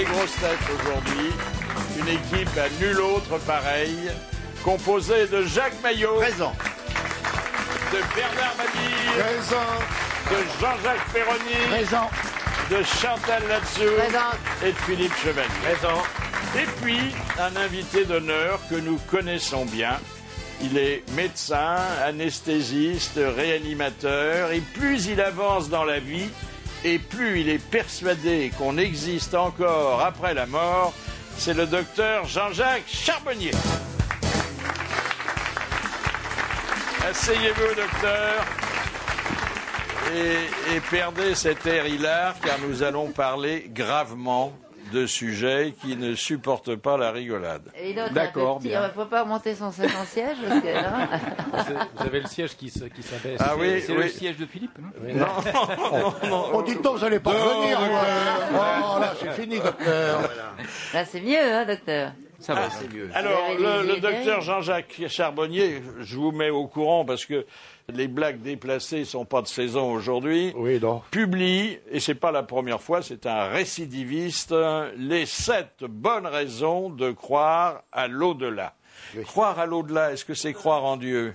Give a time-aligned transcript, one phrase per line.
[0.00, 1.30] les grosses têtes aujourd'hui.
[1.98, 4.10] Une équipe à nul autre pareille,
[4.64, 6.14] composée de Jacques Maillot.
[6.14, 6.54] Présent.
[7.92, 9.10] De Bernard Mabille.
[9.18, 9.70] Présent.
[10.30, 11.66] De Jean-Jacques Perroni.
[11.68, 12.10] Présent.
[12.70, 13.94] De Chantal Latsou.
[13.98, 14.30] Présent.
[14.64, 15.48] Et de Philippe Chevalier.
[15.62, 16.02] Présent.
[16.56, 19.98] Et puis, un invité d'honneur que nous connaissons bien.
[20.62, 26.28] Il est médecin, anesthésiste, réanimateur, et plus il avance dans la vie,
[26.84, 30.92] et plus il est persuadé qu'on existe encore après la mort,
[31.36, 33.52] c'est le docteur Jean-Jacques Charbonnier.
[37.08, 38.44] Asseyez-vous, docteur,
[40.14, 44.52] et, perdez cet air hilar, car nous allons parler gravement
[44.92, 47.62] de sujets qui ne supportent pas la rigolade.
[48.12, 48.82] D'accord, bien.
[48.82, 51.08] Il ne faut pas remonter son second siège parce que là,
[51.96, 53.40] Vous avez le siège qui se- qui s'abaisse.
[53.40, 54.02] Ah oui, C'est oui.
[54.04, 55.26] le siège de Philippe, non Non,
[56.22, 56.44] non, non.
[56.54, 57.78] Oh, dites donc, vous allez pas revenir.
[57.82, 60.20] Oh, là, c'est fini, docteur.
[60.94, 62.12] là c'est mieux, hein, docteur.
[62.38, 62.68] Ça va.
[63.14, 67.26] Alors, Vous avez le, les le docteur Jean-Jacques Charbonnier, je vous mets au courant parce
[67.26, 67.44] que
[67.94, 70.52] les blagues déplacées sont pas de saison aujourd'hui.
[70.56, 71.02] Oui, non.
[71.10, 74.54] Publie, et c'est pas la première fois, c'est un récidiviste,
[74.96, 78.74] les sept bonnes raisons de croire à l'au-delà.
[79.24, 81.32] Croire à l'au-delà, est-ce que c'est croire en Dieu?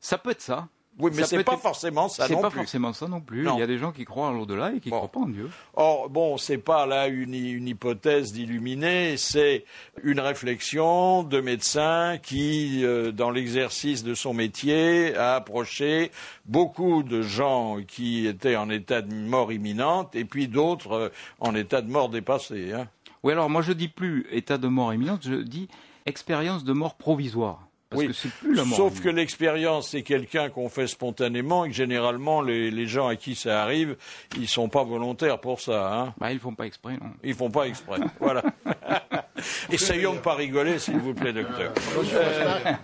[0.00, 0.68] Ça peut être ça.
[0.98, 2.58] Oui, mais c'est pas être- forcément ça C'est non pas plus.
[2.60, 3.42] forcément ça non plus.
[3.42, 3.56] Non.
[3.56, 4.96] Il y a des gens qui croient à l'au-delà et qui Bon.
[4.98, 5.50] croient pas en Dieu.
[5.74, 9.64] Or, bon, c'est pas là une, une hypothèse d'illuminé, c'est
[10.04, 16.12] une réflexion de médecin qui, euh, dans l'exercice de son métier, a approché
[16.46, 21.08] beaucoup de gens qui étaient en état de mort imminente et puis d'autres euh,
[21.40, 22.72] en état de mort dépassée.
[22.72, 22.86] Hein.
[23.24, 25.66] Oui, alors moi je dis plus état de mort imminente, je dis
[26.06, 27.66] expérience de mort provisoire.
[27.94, 28.06] Parce Oui.
[28.08, 28.76] que c'est plus la mort.
[28.76, 33.16] Sauf que l'expérience, c'est quelqu'un qu'on fait spontanément et que généralement, les, les gens à
[33.16, 33.96] qui ça arrive,
[34.36, 35.92] ils sont pas volontaires pour ça.
[35.94, 36.14] Hein.
[36.18, 37.10] Bah, ils font pas exprès, non.
[37.22, 37.98] Ils font pas exprès.
[38.20, 38.42] voilà.
[39.70, 41.72] Essayons de pas rigoler, s'il vous plaît, docteur.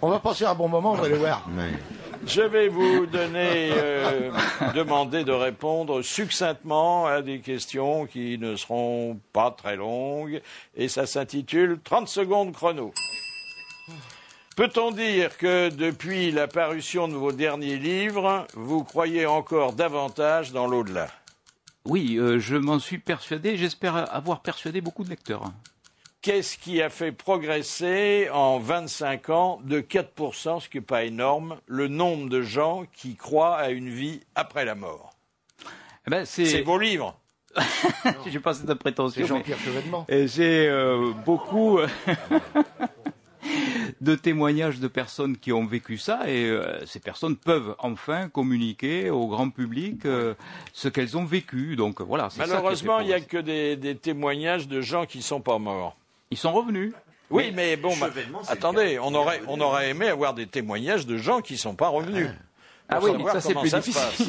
[0.03, 1.47] On va passer un bon moment, vous allez voir.
[2.27, 4.31] Je vais vous donner, euh,
[4.75, 10.43] demander de répondre succinctement à des questions qui ne seront pas très longues,
[10.77, 12.93] et ça s'intitule 30 secondes chrono.
[14.57, 20.67] Peut-on dire que depuis la parution de vos derniers livres, vous croyez encore davantage dans
[20.67, 21.09] l'au-delà?
[21.87, 23.57] Oui, euh, je m'en suis persuadé.
[23.57, 25.51] J'espère avoir persuadé beaucoup de lecteurs.
[26.21, 31.59] Qu'est-ce qui a fait progresser en 25 ans de 4%, ce qui n'est pas énorme,
[31.67, 35.15] le nombre de gens qui croient à une vie après la mort?
[36.07, 37.19] Eh ben, C'est vos livres.
[38.27, 39.23] J'ai pas cette prétention.
[39.23, 39.59] C'est Jean-Pierre
[40.27, 41.89] j'ai euh, beaucoup euh,
[44.01, 49.11] de témoignages de personnes qui ont vécu ça et euh, ces personnes peuvent enfin communiquer
[49.11, 50.35] au grand public euh,
[50.73, 51.77] ce qu'elles ont vécu.
[51.77, 52.29] Donc voilà.
[52.39, 55.97] Malheureusement, il n'y a que des, des témoignages de gens qui ne sont pas morts.
[56.31, 56.93] Ils sont revenus.
[57.31, 58.09] Oui, mais bon, bah,
[58.49, 61.89] attendez, on aurait, on aurait aimé avoir des témoignages de gens qui ne sont pas
[61.89, 62.29] revenus.
[62.89, 64.27] Ah Pour oui, mais ça, c'est plus difficile.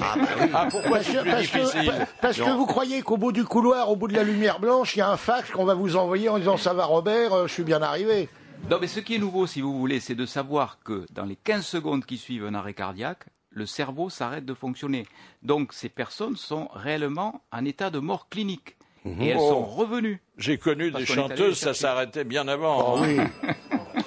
[0.53, 3.31] Ah, pourquoi Parce c'est que, plus parce que- difficile parce que vous croyez qu'au bout
[3.31, 5.73] du couloir, au bout de la lumière blanche, il y a un fax qu'on va
[5.73, 8.29] vous envoyer en disant ça va Robert, euh, je suis bien arrivé.
[8.69, 11.35] Non, mais ce qui est nouveau, si vous voulez, c'est de savoir que dans les
[11.35, 15.05] 15 secondes qui suivent un arrêt cardiaque, le cerveau s'arrête de fonctionner.
[15.43, 18.77] Donc ces personnes sont réellement en état de mort clinique.
[19.05, 19.49] Et elles Oh.
[19.49, 20.21] sont revenues.
[20.37, 22.97] J'ai connu des chanteuses, ça s'arrêtait bien avant.
[22.97, 23.17] Oh oui.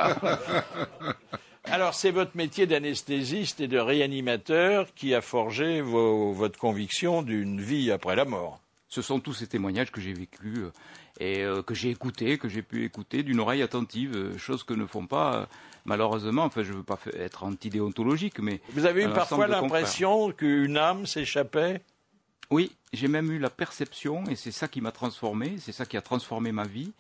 [1.64, 7.60] Alors, c'est votre métier d'anesthésiste et de réanimateur qui a forgé vos- votre conviction d'une
[7.60, 8.60] vie après la mort.
[8.88, 10.72] Ce sont tous ces témoignages que j'ai vécus euh,
[11.21, 14.72] et euh, que j'ai écoutés, que j'ai pu écouter d'une oreille attentive, euh, chose que
[14.72, 15.49] ne font pas
[15.84, 16.44] malheureusement.
[16.44, 21.06] Enfin, je ne veux pas être antidéontologique, mais Vous avez eu parfois l'impression qu'une âme
[21.06, 21.82] s'échappait?
[22.50, 25.99] Oui, j'ai même eu la perception, et c'est ça qui m'a transformé, c'est ça qui
[25.99, 26.93] a transformé ma vie.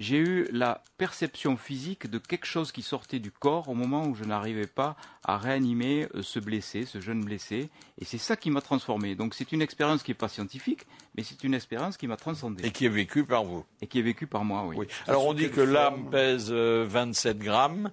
[0.00, 4.14] J'ai eu la perception physique de quelque chose qui sortait du corps au moment où
[4.14, 7.68] je n'arrivais pas à réanimer euh, ce blessé, ce jeune blessé,
[8.00, 9.14] et c'est ça qui m'a transformé.
[9.14, 12.66] Donc c'est une expérience qui n'est pas scientifique, mais c'est une expérience qui m'a transcendé
[12.66, 13.64] et qui est vécue par vous.
[13.82, 14.76] et qui est vécue par moi, oui.
[14.78, 14.86] Oui.
[15.06, 17.92] Alors, on dit que l'âme pèse euh, 27 grammes.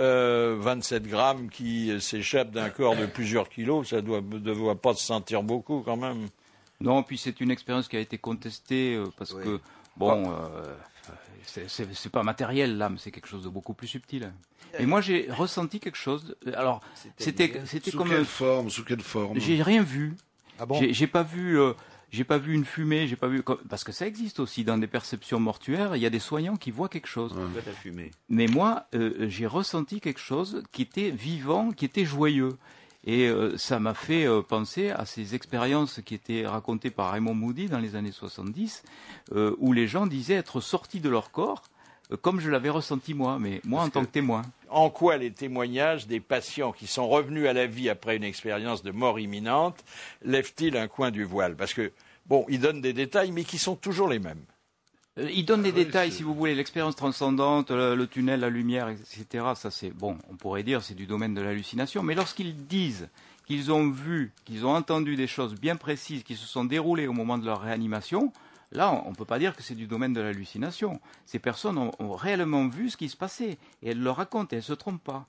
[0.00, 4.80] Euh, 27 grammes qui euh, s'échappent d'un corps de plusieurs kilos, ça ne doit, doit
[4.80, 6.28] pas se sentir beaucoup quand même.
[6.82, 9.60] Non, puis c'est une expérience qui a été contestée euh, parce que,
[9.96, 10.74] bon, euh,
[11.46, 14.32] c'est- pas matériel l'âme, c'est quelque chose de beaucoup plus subtil.
[14.78, 16.34] Et moi j'ai ressenti quelque chose.
[16.46, 16.80] de- Alors,
[17.18, 19.38] c'était c'était Sous comme quelle forme Sous quelle forme?
[19.38, 20.14] J'ai rien vu.
[20.58, 20.80] Ah bon?
[20.92, 21.58] J'ai pas vu.
[21.60, 21.72] euh,
[22.10, 24.86] j'ai pas vu une fumée, j'ai pas vu parce que ça existe aussi dans des
[24.86, 25.96] perceptions mortuaires.
[25.96, 27.32] Il y a des soignants qui voient quelque chose.
[27.32, 27.62] Ouais.
[28.28, 32.56] Mais moi, euh, j'ai ressenti quelque chose qui était vivant, qui était joyeux.
[33.04, 37.34] Et euh, ça m'a fait euh, penser à ces expériences qui étaient racontées par Raymond
[37.34, 38.84] Moody dans les années 70,
[39.32, 41.64] euh, où les gens disaient être sortis de leur corps,
[42.12, 44.42] euh, comme je l'avais ressenti moi, mais moi en tant que témoin.
[44.68, 48.82] En quoi les témoignages des patients qui sont revenus à la vie après une expérience
[48.82, 49.84] de mort imminente
[50.22, 51.56] lèvent-ils un coin du voile?
[51.56, 51.92] Parce que,
[52.26, 54.44] bon, ils donnent des détails, mais qui sont toujours les mêmes.
[55.18, 58.88] Euh, Il donne des détails, si vous voulez, l'expérience transcendante, le, le tunnel, la lumière,
[58.88, 59.44] etc.
[59.54, 60.18] Ça, c'est bon.
[60.30, 62.02] On pourrait dire c'est du domaine de l'hallucination.
[62.02, 63.08] Mais lorsqu'ils disent
[63.46, 67.12] qu'ils ont vu, qu'ils ont entendu des choses bien précises qui se sont déroulées au
[67.12, 68.32] moment de leur réanimation,
[68.70, 71.00] là, on ne peut pas dire que c'est du domaine de l'hallucination.
[71.26, 74.56] Ces personnes ont, ont réellement vu ce qui se passait et elles le racontent et
[74.56, 75.26] elles se trompent pas.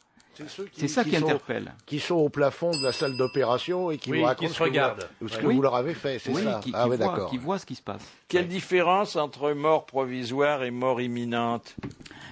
[0.73, 1.73] C'est ça qui sont- interpelle.
[1.85, 4.53] Qui sont au plafond de la salle d'opération et qui Oui, vous qui racontent se
[4.53, 5.09] ce que vous- regardent.
[5.27, 5.55] ce que Oui.
[5.55, 7.29] vous leur avez fait, c'est Oui, ça qui, Ah oui, voient, d'accord.
[7.29, 8.01] qui voient ce qui se passe.
[8.27, 11.75] Quelle différence entre mort provisoire et mort imminente?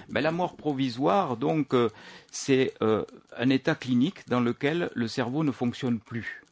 [0.08, 1.88] Ben, la mort provisoire, donc, euh,
[2.30, 3.04] c'est euh,
[3.38, 6.42] un état clinique dans lequel le cerveau ne fonctionne plus.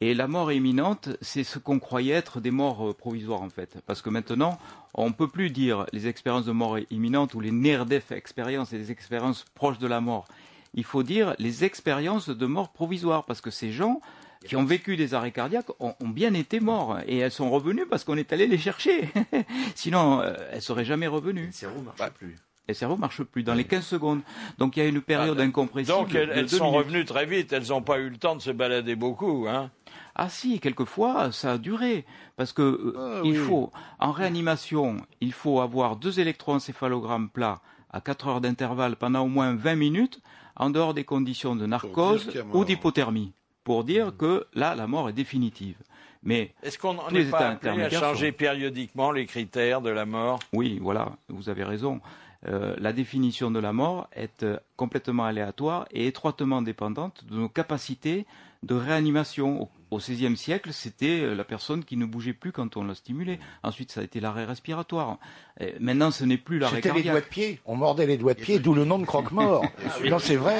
[0.00, 3.78] Et la mort imminente, c'est ce qu'on croyait être des morts euh, provisoires, en fait.
[3.86, 4.58] Parce que maintenant,
[4.94, 8.90] on ne peut plus dire les expériences de mort imminente ou les near-death expériences, les
[8.92, 10.26] expériences proches de la mort.
[10.74, 14.00] Il faut dire les expériences de mort provisoire, parce que ces gens
[14.46, 16.98] qui ont vécu des arrêts cardiaques ont, ont bien été morts.
[17.06, 19.10] Et elles sont revenues parce qu'on est allé les chercher.
[19.74, 21.46] Sinon, euh, elles seraient jamais revenues.
[21.46, 22.36] Le cerveau marche plus.
[22.68, 24.20] Et le cerveau marche plus dans les 15 secondes.
[24.58, 25.96] Donc il y a une période incompressible.
[25.96, 26.78] Donc elles, de elles deux sont minutes.
[26.86, 29.46] revenues très vite, elles n'ont pas eu le temps de se balader beaucoup.
[29.48, 29.70] Hein.
[30.14, 32.04] Ah si, quelquefois ça a duré
[32.36, 33.38] parce que euh, Ah, il oui.
[33.38, 37.60] faut en réanimation, il faut avoir deux électroencéphalogrammes plats
[37.90, 40.20] à 4 heures d'intervalle pendant au moins 20 minutes
[40.58, 43.32] en dehors des conditions de narcose ou d'hypothermie
[43.64, 45.76] pour dire que là la mort est définitive.
[46.22, 49.90] Mais Est-ce qu'on Tous n'est les pas appelé à changer sont- périodiquement les critères de
[49.90, 50.40] la mort?
[50.52, 52.00] Oui, voilà, vous avez raison.
[52.48, 57.48] Euh, la définition de la mort est euh, complètement aléatoire et étroitement dépendante de nos
[57.48, 58.26] capacités
[58.62, 59.68] de réanimation.
[59.90, 63.38] Au, XVIe siècle, c'était euh, la personne qui ne bougeait plus quand on la stimulait.
[63.62, 65.18] Ensuite, ça a été l'arrêt respiratoire.
[65.60, 67.24] Et maintenant, ce n'est plus l'arrêt C'était les doigts cardiaque.
[67.24, 67.60] de pied.
[67.66, 69.64] On mordait les doigts de pied, d'où le nom de croque-mort.
[70.08, 70.56] non, c'est vrai.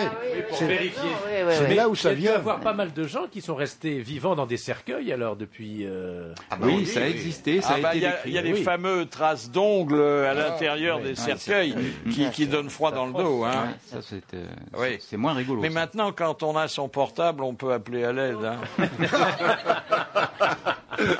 [0.48, 1.10] Pour C'est- vérifier.
[1.68, 2.38] Oui, là où ça Il y a vient.
[2.40, 5.86] avoir pas mal de gens qui sont restés vivants dans des cercueils alors depuis.
[5.86, 6.32] euh,
[6.62, 8.28] oui, ça a existé, ça Ah a bah, été Il y a, décrit.
[8.30, 8.62] il y a les oui.
[8.62, 11.74] fameux traces d'ongles à l'intérieur des cercueils
[12.10, 13.44] qui, qui donnent froid dans le dos.
[13.44, 13.68] Hein.
[13.86, 14.46] Ça, c'est euh,
[14.76, 14.88] Oui.
[14.98, 15.60] c'est- c'est moins rigolo.
[15.62, 15.74] Mais ça.
[15.74, 18.36] maintenant, quand on a son portable, on peut appeler à l'aide.
[18.44, 18.56] hein.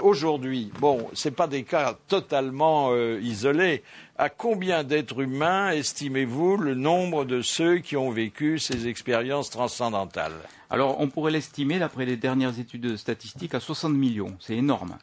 [0.03, 3.83] Aujourd'hui, bon, c'est pas des cas totalement euh, isolés.
[4.21, 10.33] À combien d'êtres humains estimez-vous le nombre de ceux qui ont vécu ces expériences transcendantales?
[10.71, 14.37] Alors, on pourrait l'estimer, d'après les dernières études statistiques, à 60 millions.
[14.39, 14.99] C'est énorme.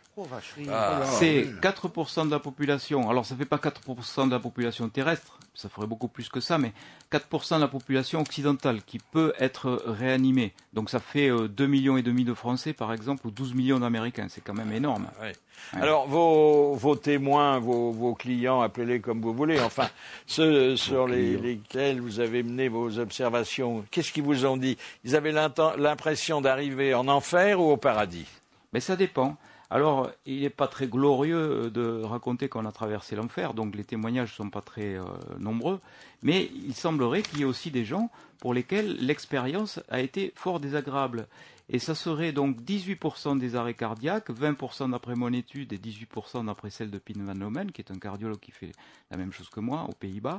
[0.69, 1.01] Ah.
[1.05, 3.09] C'est 4% de la population.
[3.09, 6.57] Alors, ça fait pas 4% de la population terrestre, ça ferait beaucoup plus que ça,
[6.57, 6.71] mais
[7.11, 10.53] 4% de la population occidentale qui peut être réanimée.
[10.73, 13.79] Donc, ça fait euh, 2 millions et demi de Français, par exemple, ou 12 millions
[13.79, 14.27] d'Américains.
[14.29, 15.07] C'est quand même énorme.
[15.19, 15.33] Ouais.
[15.73, 15.81] Ouais.
[15.81, 19.87] Alors, vos, vos témoins, vos, vos clients, appelez-les comme vous voulez, enfin,
[20.27, 25.15] ceux sur les, lesquels vous avez mené vos observations, qu'est-ce qu'ils vous ont dit Ils
[25.15, 28.25] avaient l'impression d'arriver en enfer ou au paradis
[28.73, 29.37] Mais ça dépend.
[29.69, 33.83] Alors, il n'est pas très glorieux euh, de raconter qu'on a traversé l'enfer, donc les
[33.83, 35.03] témoignages ne sont pas très euh,
[35.39, 35.79] nombreux,
[36.21, 40.59] mais il semblerait qu'il y ait aussi des gens pour lesquels l'expérience a été fort
[40.59, 41.27] désagréable.
[41.69, 46.69] Et ça serait donc 18% des arrêts cardiaques, 20% d'après mon étude et 18% d'après
[46.69, 48.71] celle de Pin Van Omen, qui est un cardiologue qui fait
[49.09, 50.37] la même chose que moi aux Pays-Bas,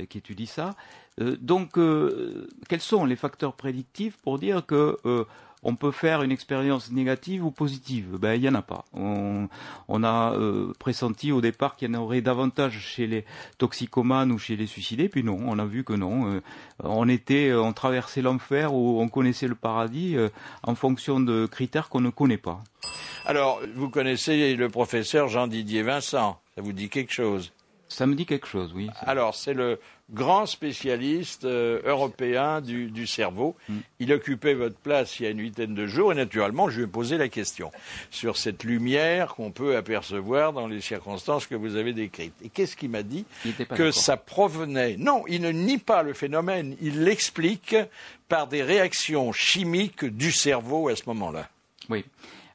[0.00, 0.74] euh, qui étudie ça.
[1.20, 4.96] Euh, donc, euh, quels sont les facteurs prédictifs pour dire que
[5.62, 8.84] on peut faire une expérience négative ou positive Ben, il n'y en a pas.
[8.92, 9.48] On,
[9.88, 13.24] on a euh, pressenti au départ qu'il y en aurait davantage chez les
[13.58, 16.32] toxicomanes ou chez les suicidés, puis non, on a vu que non.
[16.32, 16.40] Euh,
[16.82, 20.28] on était, on traversait l'enfer ou on connaissait le paradis euh,
[20.62, 22.62] en fonction de critères qu'on ne connaît pas.
[23.24, 27.52] Alors, vous connaissez le professeur Jean-Didier Vincent, ça vous dit quelque chose?
[27.88, 28.88] Ça me dit quelque chose, oui.
[29.00, 29.78] Alors, c'est le
[30.10, 33.56] grand spécialiste euh, européen du, du cerveau.
[33.68, 33.78] Mm.
[33.98, 36.84] Il occupait votre place il y a une huitaine de jours et naturellement, je lui
[36.84, 37.72] ai posé la question
[38.10, 42.34] sur cette lumière qu'on peut apercevoir dans les circonstances que vous avez décrites.
[42.44, 44.96] Et qu'est-ce qu'il m'a dit Il était pas Que ça provenait.
[44.96, 47.76] Non, il ne nie pas le phénomène, il l'explique
[48.28, 51.48] par des réactions chimiques du cerveau à ce moment-là.
[51.88, 52.04] Oui.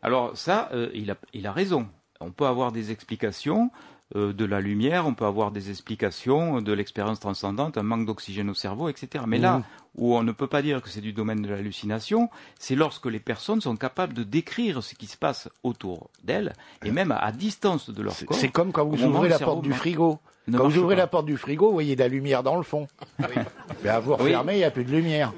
[0.01, 1.87] Alors ça, euh, il, a, il a raison.
[2.19, 3.71] On peut avoir des explications
[4.15, 8.53] de la lumière, on peut avoir des explications de l'expérience transcendante, un manque d'oxygène au
[8.53, 9.23] cerveau, etc.
[9.27, 9.63] Mais là
[9.95, 13.19] où on ne peut pas dire que c'est du domaine de l'hallucination, c'est lorsque les
[13.19, 16.53] personnes sont capables de décrire ce qui se passe autour d'elles,
[16.83, 18.37] et même à, distance de leur corps.
[18.37, 20.19] c'est comme quand vous ouvrez la porte du frigo.
[20.47, 21.01] Ne Quand vous ouvrez pas.
[21.03, 22.87] la porte du frigo, vous voyez de la lumière dans le fond.
[23.83, 25.31] Mais à vous refermer, il n'y a plus de lumière.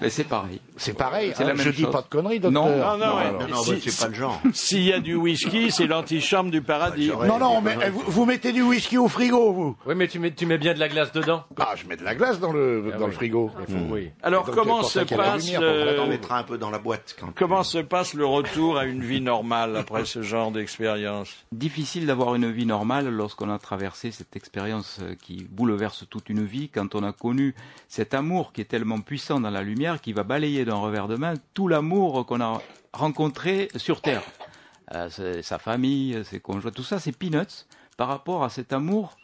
[0.00, 0.60] Mais c'est pareil.
[0.76, 1.32] C'est pareil.
[1.38, 1.90] La hein, même je dis chose.
[1.92, 2.50] pas de conneries, Non.
[2.66, 2.98] docteur.
[2.98, 3.32] Non, non, ouais.
[3.32, 4.40] Non, non, Si- bah, c'est pas le genre.
[4.52, 7.10] S'il y a du whisky, c'est l'antichambre du paradis.
[7.26, 10.32] Non, non, mais vous, vous mettez du whisky au frigo, vous Oui, mais tu mets,
[10.32, 11.44] tu mets bien de la glace dedans.
[11.58, 13.10] Ah, je mets de la glace dans le, Ah dans oui.
[13.10, 13.50] le frigo.
[13.90, 14.10] Oui.
[14.22, 17.16] Alors, Donc, comment se passe lumière, le- pour On mettra un peu dans la boîte.
[17.18, 21.30] Quand comment se passe le retour à une vie normale après ce genre d'expérience?
[21.52, 26.44] Difficile d'avoir une vie normale lorsqu'on a traversé cette expérience euh, qui bouleverse toute une
[26.44, 27.54] vie, quand on a connu
[27.88, 31.16] cet amour qui est tellement puissant dans la lumière qui va balayer d'un revers de
[31.16, 32.60] main tout l'amour qu'on a
[32.92, 34.22] rencontré sur Terre.
[34.94, 35.08] Euh,
[35.42, 37.66] sa famille, ses conjoints, tout ça, c'est peanuts
[37.96, 39.16] par rapport à cet amour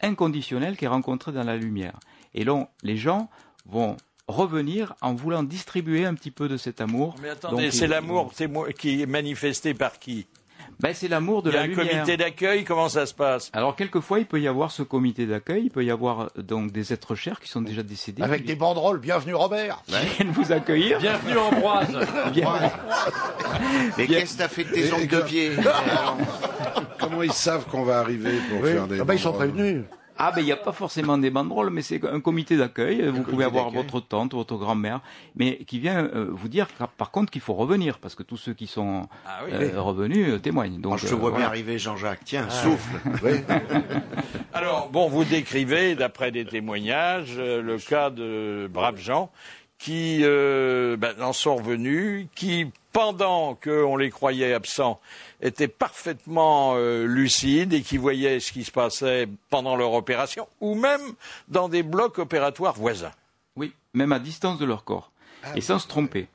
[0.00, 1.98] inconditionnel qui est rencontré dans la lumière.
[2.34, 3.28] Et là, les gens
[3.66, 3.96] vont
[4.28, 7.16] revenir en voulant distribuer un petit peu de cet amour.
[7.20, 8.32] Mais attendez, Donc, c'est l'amour
[8.78, 10.26] qui est manifesté par qui?
[10.80, 11.88] Ben, c'est l'amour de Il y a la un lumière.
[11.90, 13.50] comité d'accueil, comment ça se passe?
[13.52, 16.70] Alors quelquefois, il peut y avoir ce comité d'accueil, il peut y avoir euh, donc
[16.72, 19.82] des êtres chers qui sont déjà décédés, Avec qui des banderoles, bienvenue Robert.
[19.88, 20.98] viennent vous accueillir.
[20.98, 21.88] Bienvenue Ambroise.
[23.98, 25.50] Mais qu'est-ce que t'as fait de tes ongles de pied?
[27.00, 28.72] Comment ils savent qu'on va arriver pour Oui.
[28.72, 29.00] faire des.
[29.00, 29.82] Ah bah, ils sont prévenus.
[30.20, 33.06] Ah ben il n'y a pas forcément des banderoles, mais c'est un comité d'accueil.
[33.08, 35.00] Vous pouvez avoir votre tante, votre grand-mère,
[35.36, 38.52] mais qui vient euh, vous dire par contre qu'il faut revenir parce que tous ceux
[38.54, 39.52] qui sont Ah oui.
[39.54, 40.80] euh, revenus euh, témoignent.
[40.80, 41.36] Donc Moi, je te vois voilà.
[41.38, 42.22] bien arriver, Jean-Jacques.
[42.24, 42.98] Tiens, souffle.
[43.22, 43.40] Oui.
[44.52, 49.30] Alors, bon, vous décrivez, d'après des témoignages, euh, le cas de braves gens
[49.78, 54.98] qui euh, ben, en sont revenus, qui, pendant qu'on les croyait absents,
[55.40, 60.74] étaient parfaitement euh, lucides et qui voyaient ce qui se passait pendant leur opération, ou
[60.74, 61.00] même
[61.48, 63.12] dans des blocs opératoires voisins.
[63.56, 65.12] Oui, même à distance de leur corps.
[65.54, 66.28] et sans se tromper.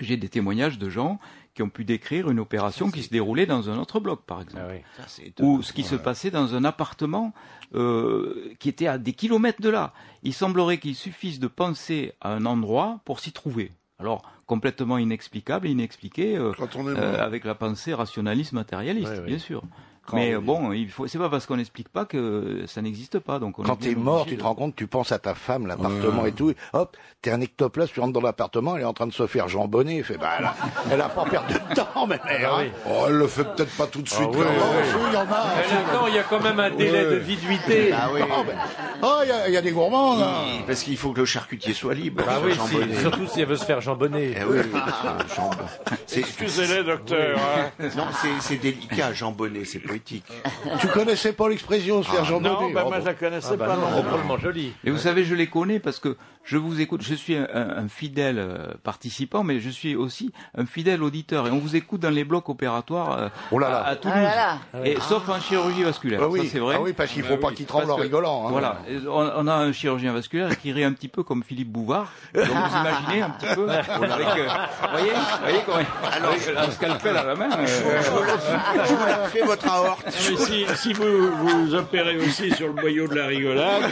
[0.00, 1.20] J'ai des témoignages de gens
[1.54, 4.64] qui ont pu décrire une opération qui se déroulait dans un autre bloc, par exemple.
[4.66, 5.32] Ah oui.
[5.40, 7.32] Ou ce qui se passait dans un appartement
[7.74, 9.92] euh, qui était à des kilomètres de là.
[10.24, 13.70] Il semblerait qu'il suffise de penser à un endroit pour s'y trouver.
[14.00, 19.26] Alors, complètement inexplicable, inexpliqué, euh, euh, avec la pensée rationaliste matérialiste, Ouais, ouais.
[19.26, 19.62] bien sûr.
[20.06, 23.18] Quand Mais on- bon, il faut, c'est pas parce qu'on n'explique pas que ça n'existe
[23.18, 23.38] pas.
[23.38, 26.22] Donc on Quand t'es mort, tu te rends compte, tu penses à ta femme, l'appartement
[26.22, 26.28] Ouais.
[26.28, 26.52] et tout.
[26.74, 29.48] Hop, t'es un ectoplasme, tu rentres dans l'appartement, elle est en train de se faire
[29.48, 29.98] jambonner.
[29.98, 30.54] Elle fait, bah, elle a,
[30.92, 32.50] elle a pas perdu de temps, mais mère.
[32.52, 32.64] Ah hein.
[32.64, 32.70] oui.
[32.86, 34.28] Oh, elle le fait peut-être pas tout de suite.
[34.30, 34.60] oui, quand même.
[34.94, 35.24] Oh, il y en a.
[35.24, 37.92] Là-dedans, il y a quand même un délai de viduité.
[37.92, 38.20] Ah oui.
[38.24, 38.56] Oh, ben,
[39.02, 40.34] oh, il y a- il y, a des gourmands, là.
[40.66, 42.22] Parce qu'il faut que le charcutier soit libre.
[42.28, 44.34] Ah oui, si, surtout si elle veut se faire jambonner.
[44.38, 44.58] Eh oui,
[46.16, 47.38] Excusez-les, docteur.
[47.38, 47.86] hein.
[47.96, 48.04] Non,
[48.40, 50.24] c'est- délicat, Jean Bonnet, c'est poétique.
[50.80, 53.00] Tu connaissais pas l'expression se faire jambonner Non, ben, Oh, moi, bon.
[53.00, 54.02] je la connaissais Ah bah pas non, non.
[54.02, 54.72] drôlement joli.
[54.84, 57.02] Et vous savez, je les connais parce que je vous écoute.
[57.02, 61.46] Je suis un, fidèle euh, participant, mais je suis aussi un fidèle auditeur.
[61.46, 63.78] Et on vous écoute dans les blocs opératoires euh, Oh là là.
[63.80, 64.16] à, à Toulouse.
[64.16, 64.84] Ah là là.
[64.86, 66.20] Et, Sauf en chirurgie vasculaire.
[66.22, 66.76] Ah oui, Ça, c'est vrai.
[66.78, 68.46] Ah oui, parce qu'il faut pas qu'il tremble Parce en rigolant.
[68.46, 68.50] hein.
[68.50, 72.10] Voilà, on, on a un chirurgien vasculaire qui rit un petit peu comme Philippe Bouvard.
[72.34, 74.48] Donc vous imaginez un petit peu avec, euh,
[74.92, 75.78] voyez, voyez comment
[76.12, 77.48] Alors, un scalpel à la main.
[77.58, 79.64] euh, Je vous la fais votre
[80.06, 83.90] Mais si, si vous vous opérez aussi sur le boyau de la rigolade,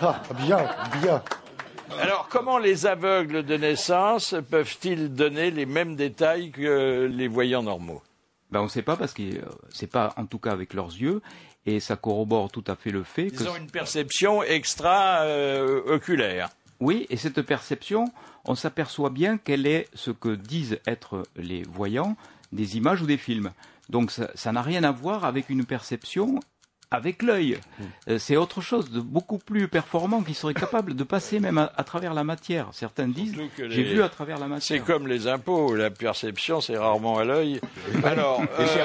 [0.00, 0.60] Ah, bien,
[1.02, 1.20] bien.
[2.00, 8.00] alors comment les aveugles de naissance peuvent-ils donner les mêmes détails que les voyants normaux?
[8.50, 10.88] Ben on ne sait pas parce que euh, c'est pas en tout cas avec leurs
[10.94, 11.20] yeux
[11.66, 16.48] et ça corrobore tout à fait le fait que Ils ont une perception extra-oculaire.
[16.80, 18.04] Oui, et cette perception,
[18.44, 22.16] on s'aperçoit bien qu'elle est ce que disent être les voyants
[22.52, 23.50] des images ou des films.
[23.88, 26.40] Donc ça n'a rien à voir avec une perception
[26.90, 27.58] avec l'œil.
[28.08, 31.70] Euh, C'est autre chose de beaucoup plus performant qui serait capable de passer même à,
[31.76, 32.68] à travers la matière.
[32.72, 34.84] Certains disent, j'ai vu à travers la C'est matière.
[34.86, 37.60] comme les impôts, la perception c'est rarement à l'œil.
[38.04, 38.84] Alors, Et c'est euh,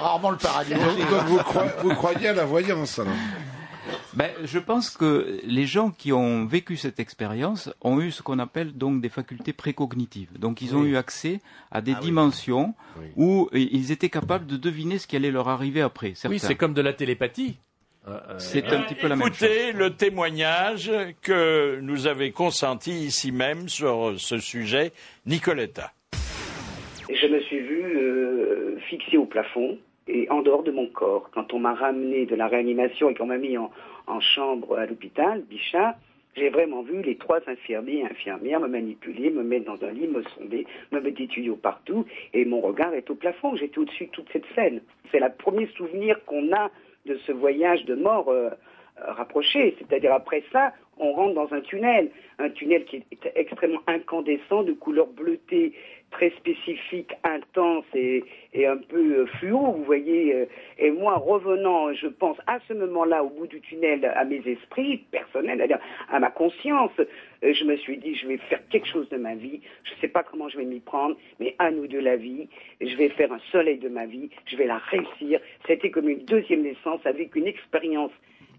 [0.00, 0.74] rarement, c'est le paradis.
[1.10, 3.12] Donc vous, croyez, vous croyez à la voyance alors
[4.14, 8.38] Ben, je pense que les gens qui ont vécu cette expérience ont eu ce qu'on
[8.38, 10.28] appelle donc des facultés précognitives.
[10.38, 13.06] Donc ils ont eu accès à des dimensions Oui.
[13.16, 16.14] où euh, ils étaient capables de deviner ce qui allait leur arriver après.
[16.14, 16.30] certains.
[16.34, 17.58] Oui, c'est comme de la télépathie.
[18.08, 19.42] Euh, euh, C'est un petit peu la même chose.
[19.42, 20.90] écoutez le témoignage
[21.22, 24.92] que nous avait consenti ici même sur ce sujet
[25.26, 25.92] Nicoletta.
[27.08, 29.78] Je me suis vu euh, fixé au plafond
[30.08, 31.30] et en dehors de mon corps.
[31.32, 33.70] Quand on m'a ramené de la réanimation et qu'on m'a mis en,
[34.20, 35.96] chambre à l'hôpital, Bichat,
[36.36, 40.08] j'ai vraiment vu les trois infirmiers et infirmières me manipuler, me mettre dans un lit,
[40.08, 42.04] me sonder, me mettre des tuyaux partout,
[42.34, 43.54] et mon regard est au plafond.
[43.54, 44.80] J'étais au-dessus de toute cette scène.
[45.10, 46.70] C'est le premier souvenir qu'on a
[47.06, 48.50] de ce voyage de mort euh,
[48.98, 49.76] euh, rapproché.
[49.78, 54.72] C'est-à-dire après ça, on rentre dans un tunnel, un tunnel qui est extrêmement incandescent, de
[54.72, 55.72] couleur bleutée,
[56.20, 58.22] très spécifique, intense et,
[58.66, 60.34] un peu euh, fluo, vous voyez.
[60.34, 60.44] euh,
[60.78, 64.98] Et moi, revenant, je pense, à ce moment-là, au bout du tunnel, à mes esprits
[65.10, 65.78] personnels,
[66.10, 69.34] à ma conscience, euh, je me suis dit, je vais faire quelque chose de ma
[69.34, 69.60] vie.
[69.84, 72.48] Je ne sais pas comment je vais m'y prendre, mais à nous de la vie.
[72.82, 74.28] Je vais faire un soleil de ma vie.
[74.44, 75.40] Je vais la réussir.
[75.66, 78.12] C'était comme une deuxième naissance avec une expérience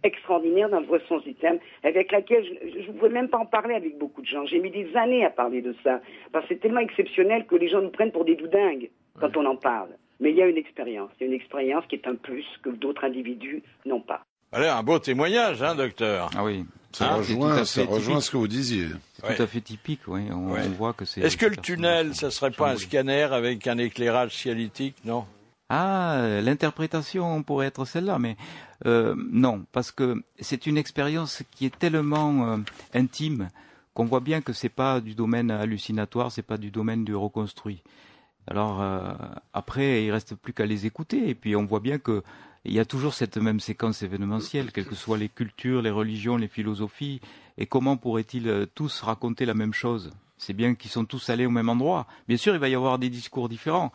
[0.03, 3.45] extraordinaire dans le vrai sens du terme, avec laquelle je ne pouvais même pas en
[3.45, 4.45] parler avec beaucoup de gens.
[4.45, 7.69] J'ai mis des années à parler de ça, parce que c'est tellement exceptionnel que les
[7.69, 8.89] gens nous prennent pour des doudingues
[9.19, 9.89] quand on en parle.
[10.19, 12.45] Mais il y a une expérience, il y a une expérience qui est un plus
[12.63, 14.21] que d'autres individus n'ont pas.
[14.51, 16.29] Allez, un beau témoignage, hein, docteur.
[16.37, 18.87] Ah oui, Ça Hein, rejoint, ça rejoint ce que vous disiez.
[19.13, 19.35] c'est Ouais.
[19.37, 20.23] tout à fait typique, oui.
[20.29, 20.59] On, Ouais.
[20.65, 21.21] on voit que c'est.
[21.21, 25.23] Est-ce que le tunnel, ça serait pas un scanner avec un éclairage cielitique, non
[25.73, 28.35] Ah, l'interprétation pourrait être celle-là, mais
[28.85, 32.57] euh, non, parce que c'est une expérience qui est tellement euh,
[32.93, 33.47] intime
[33.93, 37.83] qu'on voit bien que c'est pas du domaine hallucinatoire, c'est pas du domaine du reconstruit.
[38.47, 39.13] Alors euh,
[39.53, 42.21] après, il reste plus qu'à les écouter, et puis on voit bien que
[42.65, 46.35] il y a toujours cette même séquence événementielle, quelles que soient les cultures, les religions,
[46.35, 47.21] les philosophies,
[47.57, 50.11] et comment pourraient-ils tous raconter la même chose?
[50.41, 52.07] C'est bien qu'ils sont tous allés au même endroit.
[52.27, 53.91] Bien sûr, il va y avoir des discours différents.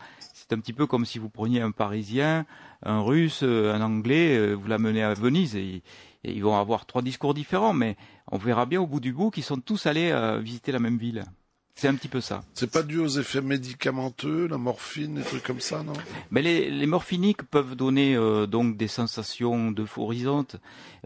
[0.49, 2.45] C'est un petit peu comme si vous preniez un Parisien,
[2.81, 5.83] un Russe, euh, un Anglais, euh, vous l'amenez à Venise, et,
[6.23, 7.97] et ils vont avoir trois discours différents, mais
[8.31, 10.97] on verra bien au bout du bout qu'ils sont tous allés euh, visiter la même
[10.97, 11.25] ville.
[11.75, 12.43] C'est un petit peu ça.
[12.53, 15.93] C'est pas dû aux effets médicamenteux, la morphine, des trucs comme ça, non?
[16.31, 20.55] Mais les, les morphiniques peuvent donner euh, donc des sensations euphorisantes,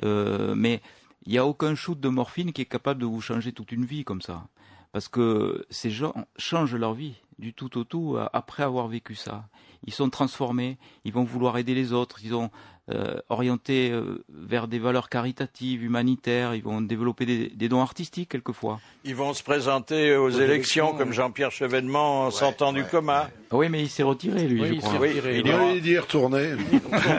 [0.03, 0.81] euh, mais
[1.25, 3.85] il n'y a aucun shoot de morphine qui est capable de vous changer toute une
[3.85, 4.45] vie comme ça.
[4.91, 9.15] Parce que ces gens changent leur vie du tout au tout euh, après avoir vécu
[9.15, 9.43] ça.
[9.85, 12.51] Ils sont transformés, ils vont vouloir aider les autres, ils ont
[12.91, 18.29] euh, orienté euh, vers des valeurs caritatives, humanitaires, ils vont développer des, des dons artistiques
[18.29, 18.79] quelquefois.
[19.05, 20.43] Ils vont se présenter aux, élections,
[20.85, 23.29] élections, comme Jean-Pierre Chevènement en sortant du coma.
[23.51, 24.99] Oui, mais il s'est retiré lui, Oui, je il crois.
[24.99, 25.39] retiré.
[25.39, 26.51] il est il y est retourné.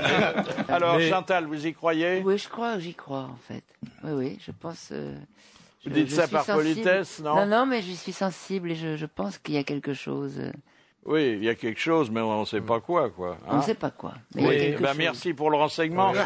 [0.69, 2.23] Alors, Mais- Chantal, vous y croyez?
[2.25, 3.65] Oui, je crois, j'y crois en fait.
[4.05, 4.91] Oui, oui, je pense.
[4.93, 5.17] euh,
[5.85, 6.63] Vous je- dites je ça suis par sensible.
[6.75, 9.65] politesse, non Non, non, mais je suis sensible et je, je pense qu'il y a
[9.65, 10.35] quelque chose.
[10.39, 10.53] euh,
[11.05, 13.37] Oui, il y a quelque chose, mais on ne sait pas quoi, quoi.
[13.49, 14.15] on ne hein sait pas quoi.
[14.37, 14.99] Mais il y a Oui, quelque ben chose.
[14.99, 16.13] merci pour le renseignement.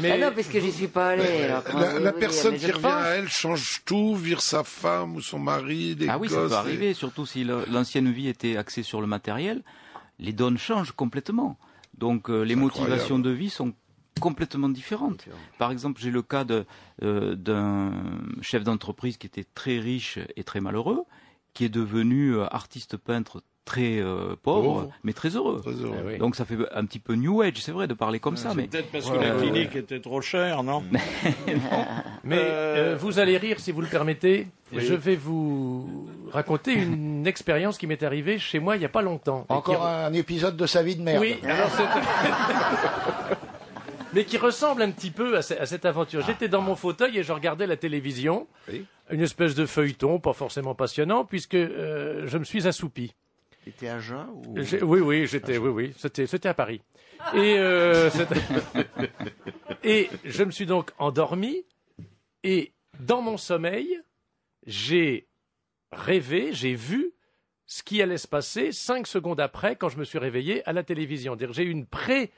[0.00, 1.44] Mais Ah non, puisque j'y suis pas allé.
[1.44, 1.62] alors
[2.00, 5.96] La, personne qui revient pense- à elle change tout, vire sa femme ou son mari,
[5.96, 9.06] des Ah oui, ça peut et- arriver, surtout si l'ancienne vie était axée sur le
[9.06, 9.62] matériel.
[10.20, 11.56] Les donnes changent complètement.
[11.96, 13.22] Donc euh, les motivations incroyable.
[13.22, 13.72] de vie sont
[14.18, 15.24] complètement différentes.
[15.58, 16.64] Par exemple, j'ai le cas de,
[17.02, 17.92] euh, d'un
[18.42, 21.04] chef d'entreprise qui était très riche et très malheureux,
[21.54, 24.90] qui est devenu euh, artiste peintre très euh, pauvre, Pauvre.
[25.04, 25.60] mais très heureux.
[25.60, 25.96] Très heureux.
[26.02, 26.18] Eh oui.
[26.18, 28.66] Donc ça fait un petit peu New Age, c'est vrai, de parler comme ça, mais
[28.66, 30.82] Peut-être parce que Ouais, la ouais, clinique était trop chère, non
[32.24, 34.46] Mais Euh, euh, vous allez rire si vous le permettez.
[34.72, 34.80] Oui.
[34.86, 39.02] Je vais vous raconter une expérience qui m'est arrivée chez moi il n'y a pas
[39.02, 39.44] longtemps.
[39.50, 41.20] Encore qui- un épisode de sa vie de merde.
[41.20, 41.84] Oui, alors c'est-
[44.14, 46.22] Mais qui ressemble un petit peu à, ce- à cette aventure.
[46.24, 48.84] J'étais dans mon fauteuil et je regardais la télévision, Oui.
[49.10, 53.14] une espèce de feuilleton, pas forcément passionnant, puisque euh, je me suis assoupi.
[53.64, 54.54] C'était à jeun ou...
[54.82, 56.80] Oui, oui, j'étais, oui, oui, c'était, c'était à Paris.
[57.34, 58.08] Et, euh,
[59.84, 61.64] et je me suis donc endormi.
[62.44, 64.00] Et dans mon sommeil,
[64.66, 65.26] j'ai
[65.92, 67.12] rêvé, j'ai vu
[67.66, 70.82] ce qui allait se passer cinq secondes après, quand je me suis réveillé à la
[70.82, 71.36] télévision.
[71.50, 72.30] J'ai eu une pré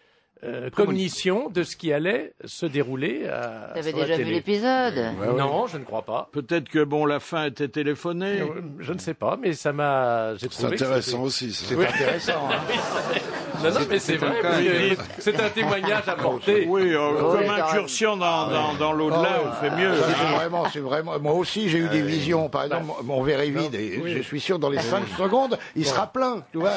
[0.44, 5.12] euh, cognition de ce qui allait se dérouler à, T'avais sur la déjà vu l'épisode
[5.36, 6.28] Non, je ne crois pas.
[6.32, 8.40] Peut-être que, bon, la fin était téléphonée.
[8.40, 10.34] Euh, Je ne sais pas, mais ça m'a.
[10.36, 11.66] J'ai C'est trouvé que intéressant aussi, ça.
[11.68, 12.48] C'est intéressant.
[12.50, 12.60] hein.
[13.62, 14.96] Non, non, mais c'est vrai.
[15.18, 16.66] C'est un témoignage apporté.
[16.68, 19.92] Oui, euh, Oui, comme incursion dans, dans, dans l'au-delà, on fait mieux.
[19.94, 21.18] C'est vraiment, c'est vraiment.
[21.20, 22.48] Moi aussi, j'ai eu des visions.
[22.48, 25.86] Par exemple, mon verre est vide et je suis sûr dans les 5 secondes, il
[25.86, 26.42] sera plein.
[26.52, 26.72] Tu vois.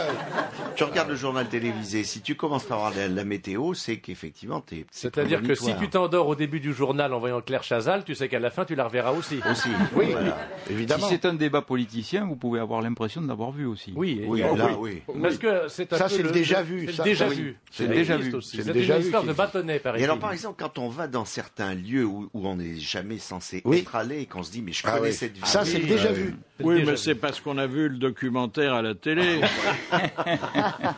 [0.75, 4.61] Tu regardes le journal télévisé, si tu commences par voir la, la météo, c'est qu'effectivement,
[4.61, 4.85] t'es.
[4.91, 8.15] c'est C'est-à-dire que si tu t'endors au début du journal en voyant Claire Chazal, tu
[8.15, 9.39] sais qu'à la fin, tu la reverras aussi.
[9.49, 9.69] Aussi.
[9.95, 10.37] Oui, voilà.
[10.69, 11.07] évidemment.
[11.07, 13.93] si c'est un débat politicien, vous pouvez avoir l'impression de l'avoir vu aussi.
[13.95, 15.01] Oui, Oui, oh, là, oui.
[15.07, 15.21] oui.
[15.21, 17.35] Parce que c'est Ça, c'est le déjà vu, C'est le ça, déjà oui.
[17.35, 17.57] vu.
[17.71, 18.33] C'est déjà vu.
[18.35, 18.57] aussi.
[18.57, 20.21] C'est C'est déjà une vu histoire de bâtonnet, par Et alors, exemple.
[20.21, 23.79] par exemple, quand on va dans certains lieux où, où on n'est jamais censé Oui.
[23.79, 25.13] être allé et qu'on se dit, mais je Ah connais oui.
[25.13, 25.45] cette ville.
[25.45, 26.35] Ça, c'est déjà vu.
[26.59, 26.97] Oui, Déjà mais vu.
[26.97, 29.41] c'est parce qu'on a vu le documentaire à la télé.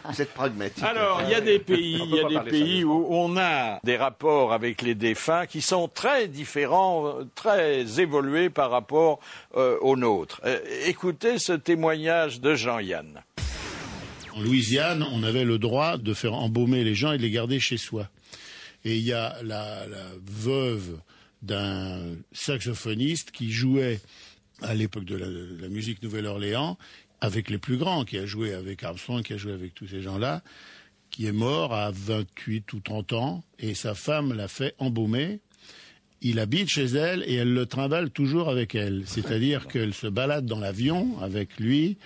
[0.10, 0.84] Vous êtes pragmatique.
[0.84, 3.80] Alors, il y a des pays, On il y a des pays où on a
[3.84, 9.20] des rapports avec les défunts qui sont très différents, euh, très évolués par rapport
[9.56, 10.42] euh, aux nôtres.
[10.46, 13.24] Euh, écoutez ce témoignage de Jean-Yann.
[14.36, 17.60] En Louisiane, on avait le droit de faire embaumer les gens et de les garder
[17.62, 18.10] chez soi.
[18.84, 21.00] Et il y a la, la veuve
[21.42, 24.02] d'un saxophoniste qui jouait
[24.62, 26.78] à l'époque de la, de la musique Nouvelle-Orléans
[27.22, 30.02] avec les plus grands, qui a joué avec Armstrong, qui a joué avec tous ces
[30.02, 30.44] gens-là,
[31.12, 35.40] qui est mort à 28 ou 30 ans, et sa femme l'a fait embaumer.
[36.22, 39.04] Il habite chez elle et elle le trimballe toujours avec elle.
[39.06, 41.98] C'est-à-dire qu'elle se balade dans l'avion avec lui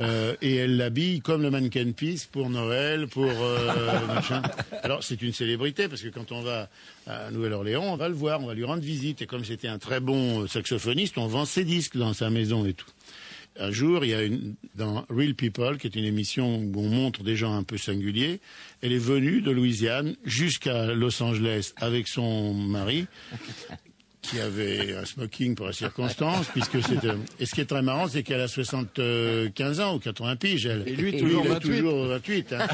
[0.00, 4.42] euh, et elle l'habille comme le mannequin Peace pour Noël, pour euh, machin.
[4.82, 6.68] Alors c'est une célébrité parce que quand on va
[7.06, 9.22] à Nouvelle-Orléans, on va le voir, on va lui rendre visite.
[9.22, 12.72] Et comme c'était un très bon saxophoniste, on vend ses disques dans sa maison et
[12.72, 12.86] tout
[13.58, 16.88] un jour, il y a une, dans Real People, qui est une émission où on
[16.88, 18.40] montre des gens un peu singuliers,
[18.82, 23.06] elle est venue de Louisiane jusqu'à Los Angeles avec son mari,
[24.28, 27.10] qui avait un smoking pour la circonstance, puisque c'était...
[27.40, 30.84] Et ce qui est très marrant, c'est qu'elle a 75 ans ou 80 piges, elle.
[30.86, 31.68] Et lui, toujours il a 28.
[31.70, 32.52] toujours 28.
[32.52, 32.66] hein.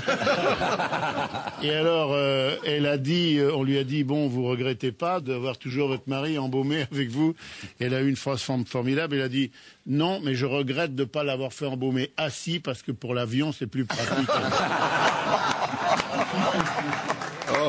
[1.62, 5.21] Et alors, euh, elle a dit, euh, on lui a dit, bon, vous regrettez pas
[5.21, 7.35] d'avoir toujours votre mari embaumé avec vous.
[7.81, 9.17] Elle a eu une phrase form- formidable.
[9.17, 9.51] Elle a dit,
[9.87, 13.53] non, mais je regrette de ne pas l'avoir fait embaumer assis parce que pour l'avion,
[13.53, 14.29] c'est plus pratique.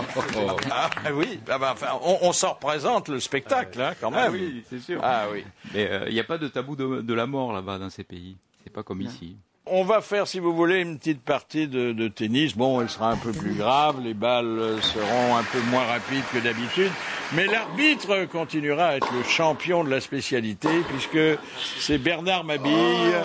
[0.72, 4.34] Ah oui, ah bah, enfin, on, on s'en représente le spectacle, hein, quand Ah même.
[4.34, 5.00] oui, c'est sûr.
[5.04, 5.44] Ah oui.
[5.74, 8.04] Mais euh, il n'y a pas de tabou de, de la mort là-bas dans ces
[8.04, 8.38] pays.
[8.64, 9.36] C'est pas comme ici.
[9.66, 12.54] On va faire, si vous voulez, une petite partie de, de tennis.
[12.58, 16.40] Bon, elle sera un peu plus grave, les balles seront un peu moins rapides que
[16.40, 16.92] d'habitude,
[17.32, 21.40] mais l'arbitre continuera à être le champion de la spécialité, puisque
[21.80, 23.16] c'est Bernard Mabille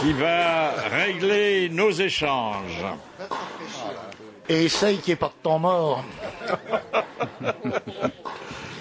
[0.00, 2.84] qui va régler nos échanges.
[4.48, 6.04] Et essaye qu'il n'y ait pas de temps mort.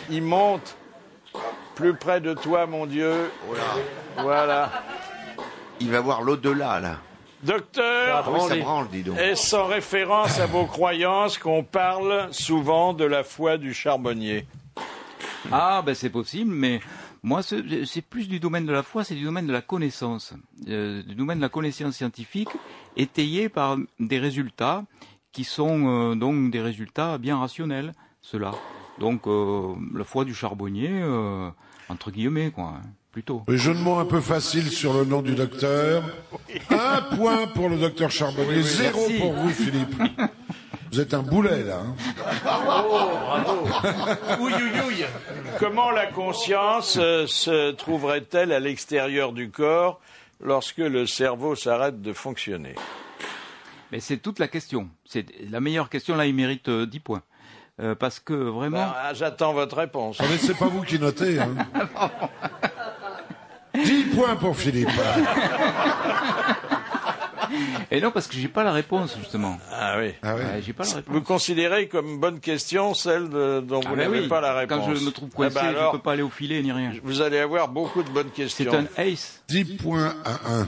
[0.09, 0.77] Il monte
[1.75, 3.31] plus près de toi, mon Dieu.
[4.17, 4.71] Voilà.
[5.79, 6.97] Il va voir l'au-delà, là.
[7.43, 9.17] Docteur, Ah oui, ça branle, dis donc.
[9.19, 14.47] est-ce en référence à vos croyances qu'on parle souvent de la foi du charbonnier?
[15.51, 16.79] Ah, ben c'est possible, mais
[17.21, 20.33] moi, c'est c'est plus du domaine de la foi, c'est du domaine de la connaissance,
[20.67, 22.49] euh, du domaine de la connaissance scientifique,
[22.97, 24.83] étayé par des résultats
[25.35, 28.53] qui sont euh, donc des résultats bien rationnels, ceux-là.
[28.99, 31.49] Donc, euh, la foi du charbonnier, euh,
[31.89, 33.43] entre guillemets, quoi, hein, plutôt.
[33.49, 36.03] Le jeu de mots un peu facile sur le nom du docteur.
[36.69, 39.19] Un point pour le docteur Charbonnier, zéro merci.
[39.19, 40.01] pour vous, Philippe.
[40.93, 41.81] Vous êtes un boulet, là.
[41.81, 41.95] hein.
[44.39, 45.05] Ouïe, ouïe, ouïe.
[45.59, 49.99] Comment la conscience euh, se trouverait-elle à l'extérieur du corps
[50.41, 52.75] lorsque le cerveau s'arrête de fonctionner?
[53.91, 54.89] Mais c'est toute la question.
[55.05, 57.21] C'est la meilleure question, là, il mérite euh, 10 points.
[57.81, 58.77] Euh, parce que vraiment...
[58.87, 60.17] Ben, J'attends votre réponse.
[60.19, 61.39] Ah, mais c'est pas vous qui notez.
[61.39, 61.55] Hein.
[63.83, 64.89] 10 points pour Philippe.
[67.91, 69.57] Et non, parce que j'ai pas la réponse, justement.
[69.71, 70.13] Ah oui.
[70.23, 70.41] Ah oui.
[70.41, 71.13] Ouais, j'ai pas la réponse.
[71.13, 74.53] Vous considérez comme bonne question celle de- dont Ah vous ben n'avez oui, pas la
[74.55, 76.71] réponse Quand je me trouve coincé, ben je alors, peux pas aller au filet ni
[76.71, 76.91] rien.
[77.03, 78.73] Vous allez avoir beaucoup de bonnes C'est questions.
[78.73, 79.43] un ace.
[79.47, 80.67] 10 points à 1.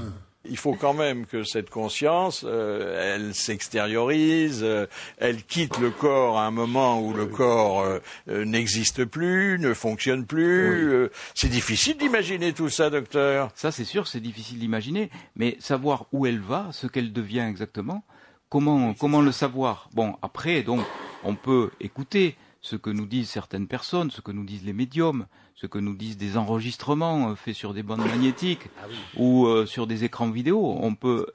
[0.49, 6.38] Il faut quand même que cette conscience, euh, elle s'extériorise, euh, elle quitte le corps
[6.38, 7.99] à un moment où le corps euh,
[8.45, 11.10] n'existe plus, ne fonctionne plus.
[11.36, 13.51] c'est difficile d'imaginer tout ça, docteur.
[13.55, 18.03] Ça, c'est sûr, c'est difficile d'imaginer, mais savoir où elle va, ce qu'elle devient exactement,
[18.49, 19.89] comment, comment le savoir?
[19.93, 20.81] Bon, après, donc,
[21.23, 25.25] on peut écouter ce que nous disent certaines personnes, ce que nous disent les médiums,
[25.60, 28.70] ce que nous disent des enregistrements euh, faits sur des bandes magnétiques
[29.17, 30.78] ou euh, sur des écrans vidéo.
[30.80, 31.26] On peut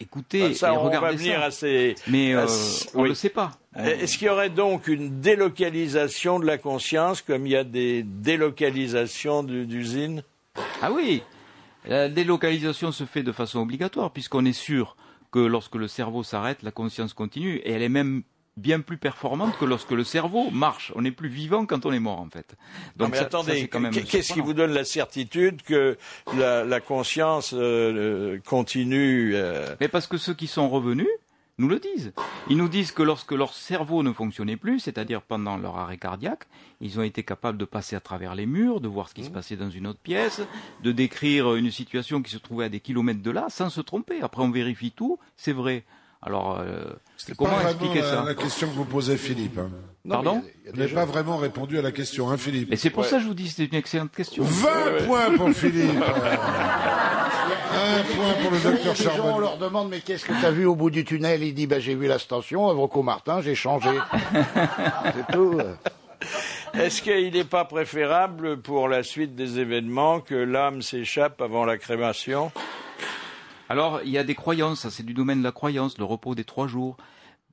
[0.00, 1.44] écouter Bah, ça, et on regarder va venir ça.
[1.46, 1.94] à ces.
[2.08, 2.46] Mais euh,
[2.94, 3.52] on ne le sait pas.
[3.76, 7.62] On- Est-ce qu'il y aurait donc une délocalisation de la conscience comme il y a
[7.64, 10.22] des délocalisations du- d'usines
[10.82, 11.22] Ah oui,
[11.86, 14.96] la délocalisation se fait de façon obligatoire puisqu'on est sûr
[15.30, 18.22] que lorsque le cerveau s'arrête, la conscience continue et elle est même
[18.60, 20.92] bien plus performante que lorsque le cerveau marche.
[20.94, 22.56] On est plus vivant quand on est mort en fait.
[22.98, 23.68] Non, Donc mais ça- attendez,
[24.08, 25.96] qu'est-ce qui vous donne la certitude que
[26.36, 31.08] la, la conscience euh, continue euh, Mais parce que ceux qui sont revenus
[31.58, 32.12] nous le disent.
[32.48, 36.44] Ils nous disent que lorsque leur cerveau ne fonctionnait plus, c'est-à-dire pendant leur arrêt cardiaque,
[36.80, 39.24] ils ont été capables de passer à travers les murs, de voir ce qui Mmh.
[39.24, 40.40] se passait dans une autre pièce,
[40.82, 44.22] de décrire une situation qui se trouvait à des kilomètres de là, sans se tromper.
[44.22, 45.84] Après, on vérifie tout, c'est vrai.
[46.22, 46.84] Alors, euh,
[47.16, 49.58] C'est comment pas expliquer la, ça la question que vous posez, Philippe.
[49.58, 49.70] hein.
[50.04, 53.04] Non, Pardon Vous n'avez pas vraiment répondu à la question, hein, Philippe Mais c'est pour
[53.04, 54.42] ça que je vous dis, c'est une excellente question.
[54.44, 55.90] 20 points pour Philippe.
[57.72, 60.50] Un point pour le docteur les gens, on leur demande mais qu'est-ce que tu as
[60.50, 61.42] vu au bout du tunnel?
[61.42, 63.90] Il dit bah, j'ai vu la station, à Rocco-Martin, j'ai changé.
[65.14, 65.58] C'est tout.
[66.74, 71.78] Est-ce qu'il n'est pas préférable pour la suite des événements que l'âme s'échappe avant la
[71.78, 72.52] crémation?
[73.70, 76.34] Alors, il y a des croyances, ça c'est du domaine de la croyance, le repos
[76.34, 76.96] des trois jours.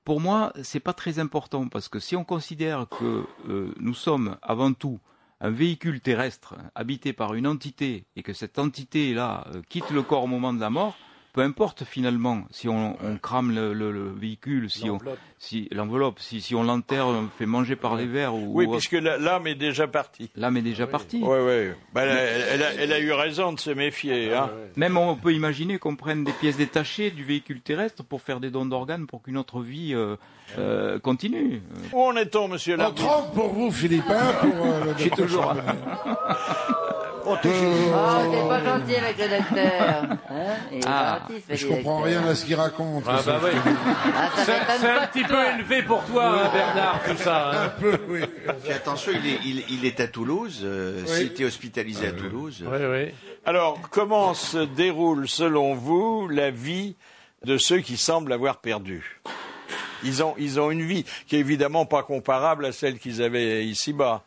[0.03, 4.35] Pour moi, c'est pas très important parce que si on considère que euh, nous sommes
[4.41, 4.99] avant tout
[5.41, 10.23] un véhicule terrestre habité par une entité et que cette entité-là euh, quitte le corps
[10.23, 10.97] au moment de la mort,
[11.37, 15.19] peu importe finalement si on, on crame le, le- le véhicule, si on, L'enveloppe.
[15.37, 18.71] si l'enveloppe, si, si on l'enterre, on fait manger par les vers ou Oui, ou-
[18.71, 20.31] puisque l'âme est déjà partie.
[20.35, 21.21] l'âme est déjà partie.
[21.21, 21.73] Oui, oui.
[21.93, 22.21] Bah, elle, a-
[22.53, 24.33] elle a, elle a eu raison de se méfier.
[24.33, 24.49] Hein.
[24.77, 28.49] Même on peut imaginer qu'on prenne des pièces détachées du véhicule terrestre pour faire des
[28.49, 30.15] dons d'organes pour qu'une autre vie euh,
[30.57, 31.61] euh, continue.
[31.93, 35.17] Où en est-on, monsieur En l'arbitre 30 pour vous, Philippe, hein, pour euh, le docteur
[35.27, 35.53] toujours-.
[37.25, 40.17] Oh, t'es pas gentil avec le docteur.
[40.29, 42.21] Hein Il est Ah, gentil, ce Je petit comprends docteur.
[42.21, 43.03] rien à ce qu'il raconte.
[43.07, 43.49] Ah bah oui.
[44.15, 45.37] Ah, ça C'est m'étonne c'est pas un de petit toi.
[45.45, 47.51] peu élevé pour toi, hein, Bernard, tout ça.
[47.51, 47.65] hein.
[47.65, 48.21] Un peu, oui.
[48.63, 50.61] Puis attention, il est, il, il est à Toulouse.
[50.63, 51.07] euh, Oui.
[51.13, 52.63] S'il était hospitalisé à Toulouse.
[52.65, 53.13] Oui, oui.
[53.45, 56.95] Alors, comment se déroule, selon vous, la vie
[57.45, 59.21] de ceux qui semblent avoir perdu?
[60.03, 63.65] Ils ont, ils ont une vie qui est évidemment pas comparable à celle qu'ils avaient
[63.65, 64.23] ici-bas.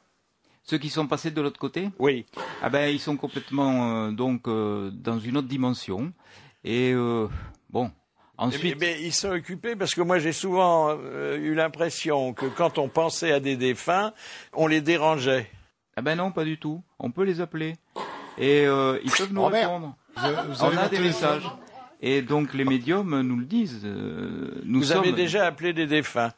[0.71, 2.27] Ceux qui sont passés de l'autre côté, Oui.
[2.63, 6.13] ah ben ils sont complètement euh, donc euh, dans une autre dimension.
[6.63, 7.27] Et euh,
[7.71, 7.91] bon, Mais,
[8.45, 12.79] ensuite, mais ils sont occupés parce que moi j'ai souvent euh, eu l'impression que quand
[12.79, 14.13] on pensait à des défunts,
[14.53, 15.51] on les dérangeait.
[15.97, 16.81] ah ben non, pas du tout.
[17.01, 17.75] On peut les appeler
[18.39, 19.67] et euh, ils peuvent nous Robert.
[19.73, 19.97] répondre.
[20.17, 21.51] Vous avez- vous On a des messages.
[22.01, 23.83] Et donc les médiums nous le disent.
[23.85, 24.99] euh, nous Vous sommes...
[24.99, 26.31] avez déjà appelé des défunts.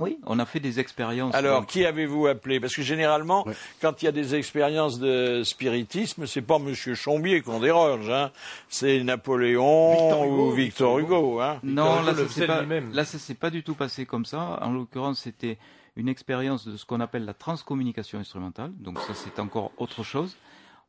[0.00, 1.34] Oui, on a fait des expériences.
[1.34, 1.70] Alors, donc.
[1.70, 2.60] qui avez-vous appelé?
[2.60, 3.46] Parce que généralement,
[3.80, 8.30] quand il y a des expériences de spiritisme, c'est pas Monsieur Chombier qu'on déroge, hein.
[8.68, 11.40] c'est Napoléon Victor Hugo, ou Victor Hugo.
[11.40, 11.58] Hein.
[11.62, 12.92] Non, Hugo là, ça pas, lui-même.
[12.92, 14.58] là, ça s'est pas du tout passé comme ça.
[14.62, 15.58] En l'occurrence, c'était
[15.96, 18.72] une expérience de ce qu'on appelle la transcommunication instrumentale.
[18.78, 20.36] Donc ça, c'est encore autre chose.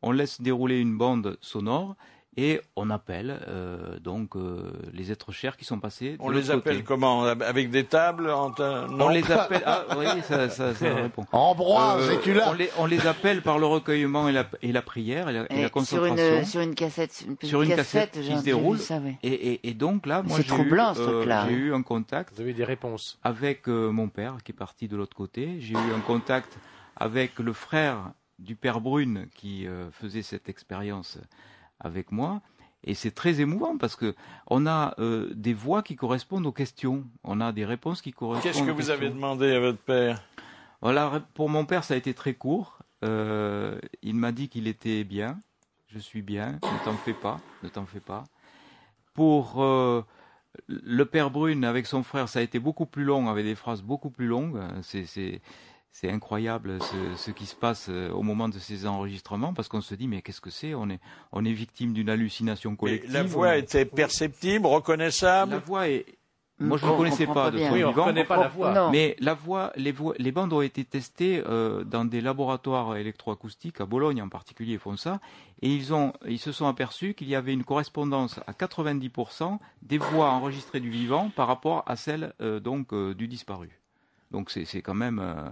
[0.01, 1.95] On laisse dérouler une bande sonore
[2.37, 6.15] et on appelle euh, donc euh, les êtres chers qui sont passés.
[6.19, 6.51] On les côté.
[6.53, 9.63] appelle comment Avec des tables en ta- non On les appelle.
[9.65, 11.25] Ah oui, ça, ça, ça répond.
[11.31, 14.71] Ambroise, Euh, es-tu là on, les, on les appelle par le recueillement et la, et
[14.71, 16.37] la prière et la, et la Et sur concentration.
[16.39, 18.77] une, sur une cassette, une petite Sur une cassette qui j'ai se déroule.
[18.79, 18.99] ça.
[19.23, 21.45] Et, et, et donc là, moi, C'est j'ai eu, troublant, ce euh, truc-là.
[21.49, 23.19] j'ai eu un contact Vous avez des réponses.
[23.23, 25.57] avec euh, mon père qui est parti de l'autre côté.
[25.59, 26.57] J'ai eu un contact
[26.95, 31.17] avec le frère du père Brune qui euh, faisait cette expérience
[31.79, 32.41] avec moi.
[32.83, 34.15] Et c'est très émouvant parce que
[34.47, 37.05] on a euh, des voix qui correspondent aux questions.
[37.23, 38.53] On a des réponses qui correspondent.
[38.53, 40.23] Qu'est-ce que aux vous avez demandé à votre père?
[40.81, 42.79] Voilà, pour mon père, ça a été très court.
[43.03, 45.41] Euh, il m'a dit qu'il était bien.
[45.87, 46.53] Je suis bien.
[46.63, 47.41] Ne t'en fais pas.
[47.63, 48.23] Ne t'en fais pas.
[49.13, 50.01] Pour euh,
[50.67, 53.81] le père Brune avec son frère, ça a été beaucoup plus long, avec des phrases
[53.81, 54.61] beaucoup plus longues.
[54.83, 55.41] C'est,
[55.91, 59.81] c'est, incroyable ce, ce qui se passe euh, au moment de ces enregistrements parce qu'on
[59.81, 60.73] se dit mais qu'est-ce que c'est?
[60.73, 60.99] On est,
[61.31, 63.11] on est victime d'une hallucination Mais collective.
[63.13, 66.05] La voix On- était perceptible, reconnaissable La voix est.
[66.61, 68.01] Moi, je On ne connaissais pas pas de son Oui, on vivant.
[68.01, 68.73] ne connaît pas la voix.
[68.73, 68.89] Non.
[68.91, 73.79] Mais la voix, les, voix, les bandes ont été testées euh, dans des laboratoires électroacoustiques,
[73.79, 75.21] à Bologne en particulier, ils font ça,
[75.61, 79.97] et ils, ont, ils se sont aperçus qu'il y avait une correspondance à 90% des
[79.99, 83.69] voix enregistrées du vivant par rapport à celles euh, donc euh, du disparu.
[84.31, 85.49] Donc c'est c'est quand même euh,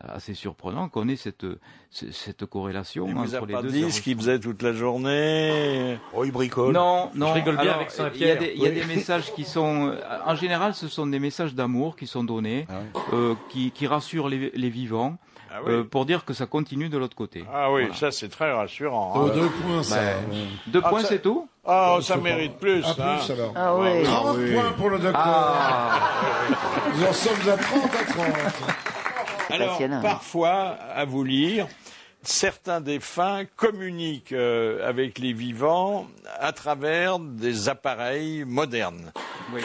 [0.00, 1.44] assez surprenant qu'on ait cette,
[1.90, 3.68] ce- cette corrélation Il vous a entre les pas deux.
[3.70, 5.98] dit ce qu'il faisait toute la journée?
[6.14, 6.72] Oh, il bricole.
[6.72, 7.32] Non, non.
[7.32, 8.36] rigole bien alors, avec Saint-Pierre.
[8.40, 8.74] Il y a, des, il y a Oui.
[8.76, 9.94] des messages qui sont,
[10.26, 12.74] en général, ce sont des messages d'amour qui sont donnés, Ah
[13.12, 15.16] euh, qui, qui rassurent les, les vivants,
[15.50, 17.44] Ah oui, euh, pour dire que ça continue de l'autre côté.
[17.52, 17.94] ah oui Voilà.
[17.96, 19.12] ça c'est très rassurant.
[19.16, 19.32] Oh, hein.
[19.34, 19.96] deux points, ça.
[19.96, 20.16] Ben,
[20.68, 21.48] Deux Ah, points, ça- c'est tout?
[21.70, 22.84] Ah, ça mérite plus.
[22.84, 23.16] À hein.
[23.18, 23.52] plus, alors.
[23.56, 24.02] Ah oui.
[24.04, 25.20] 30 points pour le docteur.
[25.22, 26.00] Ah
[26.96, 28.26] Nous en sommes à 30 à 30.
[29.50, 30.02] Alors, Passionnant.
[30.02, 30.54] parfois,
[30.94, 31.66] à vous lire,
[32.22, 36.06] certains défunts communiquent euh, avec les vivants
[36.38, 39.12] à travers des appareils modernes.
[39.52, 39.62] Oui.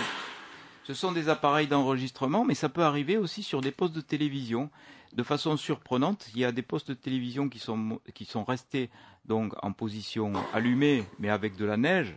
[0.86, 4.70] Ce sont des appareils d'enregistrement, mais ça peut arriver aussi sur des postes de télévision.
[5.14, 8.90] De façon surprenante, il y a des postes de télévision qui sont, qui sont restés
[9.26, 12.16] donc en position allumée, mais avec de la neige.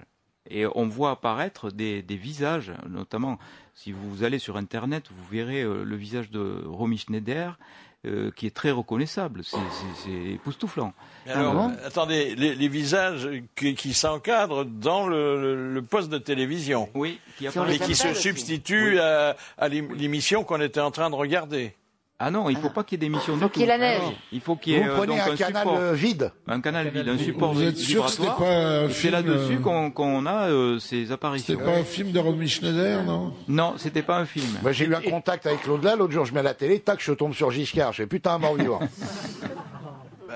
[0.50, 3.38] Et on voit apparaître des, des visages, notamment
[3.74, 7.58] si vous allez sur Internet, vous verrez euh, le visage de Romy Schneider,
[8.06, 9.42] euh, qui est très reconnaissable.
[9.44, 10.92] C'est- C'est c'est époustouflant.
[11.26, 16.08] Mais Alors, euh, attendez, les, les visages qui, qui s'encadrent dans le, le- le poste
[16.10, 20.90] de télévision Oui, qui et qui se substituent à, à l'ém- l'émission qu'on était en
[20.92, 21.74] train de regarder.
[22.18, 23.48] Ah non, il faut pas qu'il y ait d'émission Faut du tout.
[23.50, 24.00] qu'il y ait la neige.
[24.02, 24.10] Ah.
[24.32, 25.78] Il faut qu'il y ait Vous euh, prenez donc un un canal support.
[25.78, 26.32] euh, vide.
[26.48, 28.48] Un canal vide, un support Vous êtes sûr que c'était vibratoire.
[28.48, 31.52] pas un Et C'est film là-dessus euh, qu'on qu'on a euh, ces apparitions.
[31.58, 33.34] C'était pas un film de Romy Schneider, non?
[33.48, 34.46] Non, c'était pas un film.
[34.62, 37.00] Moi, j'ai eu un contact avec Claude là, l'autre jour, je mets la télé, tac,
[37.02, 37.92] je tombe sur Giscard.
[37.92, 38.80] Je fais putain, un mort vivant.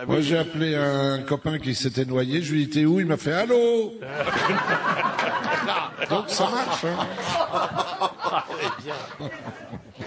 [0.07, 2.43] Moi, j'ai appelé un copain qui s'était noyé.
[2.43, 3.01] Je lui ai dit, t'es où?
[3.01, 3.95] Il m'a fait, allô?
[6.11, 6.85] Donc, ça marche.
[6.85, 7.07] hein.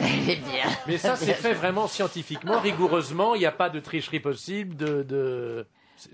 [0.26, 0.70] Bien.
[0.88, 3.36] Mais ça, c'est fait vraiment scientifiquement, rigoureusement.
[3.36, 4.76] Il n'y a pas de tricherie possible.
[4.76, 5.66] De, de...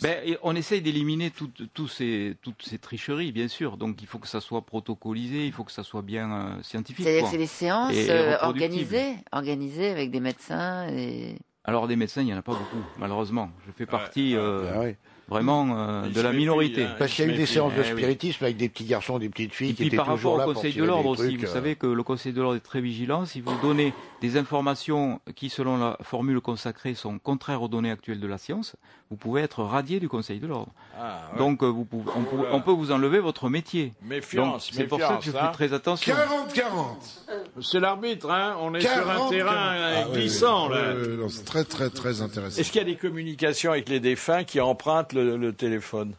[0.02, 3.78] Ben, on essaye d'éliminer toutes, ces, toutes ces tricheries, bien sûr.
[3.78, 7.06] Donc il faut que ça soit protocolisé, il faut que ça soit bien euh, scientifique.
[7.06, 11.38] C'est-à-dire que c'est des séances Et- et euh, organisées, organisées avec des médecins et...
[11.65, 13.49] Alors des médecins, il n'y en a pas beaucoup, malheureusement.
[13.67, 14.95] Je fais partie euh, Ah oui.
[15.29, 16.83] Vraiment euh, de la minorité.
[16.83, 16.95] hein.
[16.97, 18.01] Parce qu'il y a eu des séances de Eh oui.
[18.01, 20.37] spiritisme avec des petits garçons, des petites filles Et qui puis étaient par toujours rapport
[20.39, 21.47] là au pour Conseil de l'ordre aussi, vous euh.
[21.47, 23.25] savez que le Conseil de l'ordre est très vigilant.
[23.25, 28.19] Si vous donnez des informations qui, selon la formule consacrée, sont contraires aux données actuelles
[28.19, 28.75] de la science,
[29.09, 30.71] vous pouvez être radié du Conseil de l'ordre.
[30.99, 31.39] Ah, ouais.
[31.39, 33.93] Donc euh, vous pouvez, on, peut, on peut vous enlever votre métier.
[34.03, 35.51] Méfiance, C'est pour ça que je fais hein.
[35.53, 36.13] très attention.
[36.13, 38.55] 40-40 C'est l'arbitre, hein.
[38.61, 40.75] On est sur un 40, terrain Ah, oui, glissant, oui.
[40.75, 40.93] là.
[40.95, 42.59] Oui, C'est très, très, très intéressant.
[42.59, 46.13] Est-ce qu'il y a des communications avec les défunts qui empruntent le, le téléphone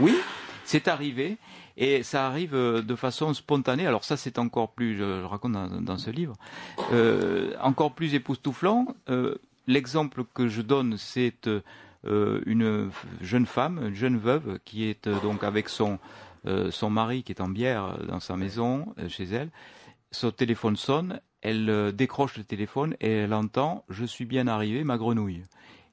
[0.00, 0.16] Oui,
[0.64, 1.38] c'est arrivé.
[1.76, 3.86] Et ça arrive euh, de façon spontanée.
[3.86, 6.34] Alors ça, c'est encore plus, je le raconte dans, ce livre,
[6.92, 8.94] euh, encore plus époustouflant.
[9.08, 9.36] Euh,
[9.68, 11.48] L'exemple que je donne, c'est
[12.04, 16.00] une jeune femme, une jeune veuve, qui est donc avec son
[16.70, 19.50] son mari qui est en bière dans sa maison, chez elle.
[20.10, 24.98] Son téléphone sonne, elle décroche le téléphone et elle entend "Je suis bien arrivé, ma
[24.98, 25.44] grenouille".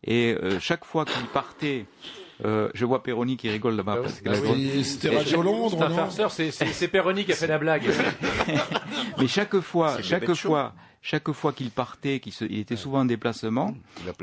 [0.04, 1.86] Et chaque fois qu'il partait,
[2.46, 4.46] euh, je vois Péroni qui rigole là-bas Ah oui, parce que ah la oui.
[4.48, 7.48] grosse- Et C'était Radio C'est Londres, un farceur, c'est- c'est c'est Perroni qui a fait
[7.48, 7.84] la blague.
[9.20, 13.06] Mais chaque fois, chaque fois, chaque fois qu'il partait, qu'il se- il était souvent en
[13.06, 13.74] déplacement,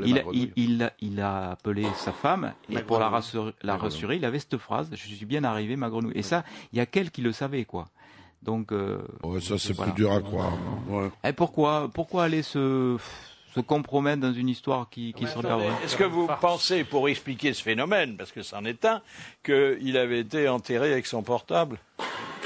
[0.03, 3.53] Il il, il, il a, il a appelé sa femme et Ma pour la rassurer,
[3.63, 3.77] la
[4.15, 6.13] il avait cette phrase "Je suis bien arrivé, ma grenouille".
[6.15, 7.87] Et ça, il y a qu'elle qui le savait, quoi.
[8.43, 9.91] Donc, euh, Ouais, Ça, c'est Voilà.
[9.91, 10.53] plus dur à croire.
[10.89, 12.97] non et pourquoi, pourquoi aller se,
[13.55, 17.53] se compromettre dans une histoire qui, qui se regarde Est-ce que vous pensez, pour expliquer
[17.53, 19.01] ce phénomène, parce que c'en est un,
[19.43, 21.79] qu'il avait été enterré avec son portable?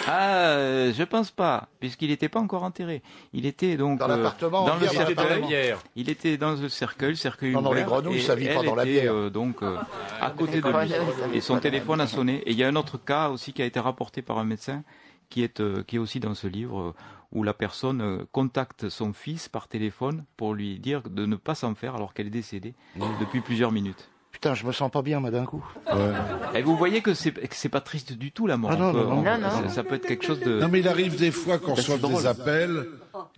[0.08, 3.04] Ah, euh, je pense pas, puisqu'il n'était pas encore enterré.
[3.34, 5.42] Il était donc Dans euh, l'appartement, dans le de la cercueil.
[5.46, 5.80] bière.
[5.96, 8.48] Il était dans le cercueil, le cercueil Non, non, les ouvert, grenouilles, et ça vit
[8.48, 9.14] pas elle dans la bière.
[9.14, 9.78] euh, donc euh,
[10.20, 10.92] à côté de lui.
[11.38, 12.38] Et son téléphone a sonné.
[12.48, 14.82] Et il y a un autre cas aussi qui a été rapporté par un médecin,
[15.30, 16.94] qui est euh, qui est aussi dans ce livre, euh,
[17.32, 21.56] où la personne euh, contacte son fils par téléphone pour lui dire de ne pas
[21.56, 23.02] s'en faire alors qu'elle est décédée Mmh.
[23.22, 24.11] depuis plusieurs minutes.
[24.42, 25.64] Putain, je me sens pas bien, moi, d'un coup.
[26.56, 28.72] Et vous voyez que c'est que c'est pas triste du tout la mort.
[28.74, 29.18] Ah non, peut- non, non.
[29.18, 29.50] on- Non, non.
[29.68, 30.60] ça- Ça peut être quelque chose de.
[30.60, 32.24] Non, mais il arrive des fois qu'on c'est reçoive drôle.
[32.24, 32.88] des appels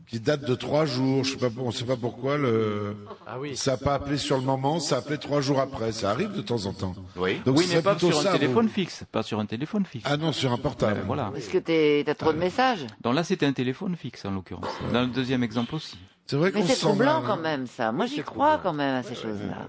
[0.08, 1.26] qui datent de trois jours.
[1.26, 2.96] Je sais pas, on sait pas pourquoi le.
[3.28, 3.58] Ah oui.
[3.58, 5.92] Ça n'a pas appelé sur le moment, ça a appelé trois jours après.
[5.92, 6.96] Ça arrive de temps en temps.
[7.18, 7.42] Oui.
[7.46, 8.72] Donc oui, mais pas sur un téléphone vous.
[8.74, 9.04] fixe.
[9.12, 10.06] Pas sur un téléphone fixe.
[10.10, 11.02] Ah non, sur un portable.
[11.02, 11.34] Euh, voilà.
[11.36, 14.70] Est-ce que t'es- t'as trop de messages Donc là, c'était un téléphone fixe en l'occurrence.
[14.94, 15.98] Dans le deuxième exemple aussi.
[16.28, 17.42] C'est vrai Mais qu'on c'est se sent troublant mal, quand hein.
[17.42, 17.92] même, ça.
[17.92, 19.68] Moi, j'y crois quand même à ces choses-là.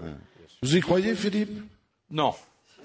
[0.63, 1.51] Vous y croyez, Philippe?
[2.11, 2.33] Non.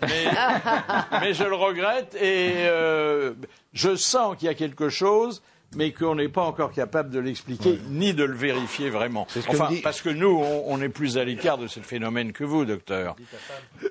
[0.03, 0.25] Mais,
[1.21, 3.35] mais je le regrette et euh,
[3.73, 5.43] je sens qu'il y a quelque chose,
[5.77, 9.27] mais qu'on n'est pas encore capable de l'expliquer ni de le vérifier vraiment.
[9.49, 12.45] Enfin, dit- parce que nous, on, on est plus à l'écart de ce phénomène que
[12.45, 13.15] vous, docteur.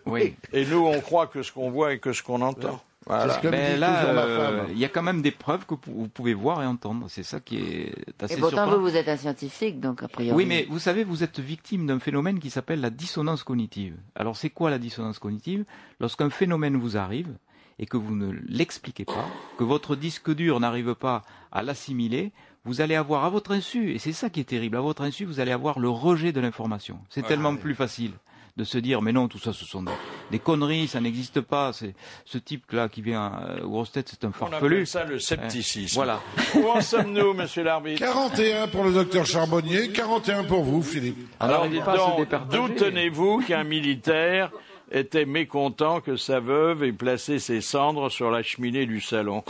[0.06, 0.36] Oui.
[0.52, 2.82] Et nous, on croit que ce qu'on voit et que ce qu'on entend.
[3.10, 3.34] Voilà.
[3.34, 6.08] ce que me Mais là, euh, il y a quand même des preuves que vous
[6.08, 7.08] pouvez voir et entendre.
[7.10, 7.92] C'est ça qui est
[8.22, 8.78] assez Et pourtant, surprenant.
[8.78, 10.36] vous, vous êtes un scientifique, donc a priori.
[10.38, 13.96] Oui, mais vous savez, vous êtes victime d'un phénomène qui s'appelle la dissonance cognitive.
[14.16, 15.66] Alors, c'est quoi la dissonance cognitive?
[16.00, 17.34] Lorsqu'un phénomène vous arrive
[17.80, 19.26] et que vous ne l'expliquez pas,
[19.58, 22.32] que votre disque dur n'arrive pas à l'assimiler,
[22.66, 25.26] vous allez avoir à votre insu, et c'est ça qui est terrible, à votre insu,
[25.26, 27.00] vous allez avoir le rejet de l'information.
[27.10, 28.12] C'est tellement plus facile
[28.58, 29.92] de se dire, mais non, tout ça, ce sont des,
[30.32, 31.72] des conneries, ça n'existe pas.
[31.74, 31.94] C'est
[32.26, 34.76] ce type-là qui vient euh, grosses têtes, c'est un On farfelu.
[34.76, 35.96] appelle ça le scepticisme.
[35.96, 36.20] Voilà.
[36.56, 41.18] Où en sommes-nous, monsieur l'arbitre 41 pour le docteur Charbonnier, 41 pour vous, Philippe.
[41.40, 44.52] Alors, Alors, d'où tenez-vous qu'un militaire
[44.92, 49.44] était mécontent que sa veuve ait placé ses cendres sur la cheminée du salon?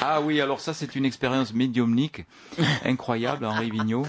[0.00, 2.24] Ah oui, alors ça c'est une expérience médiumnique
[2.84, 4.06] incroyable, Henri Vigneault.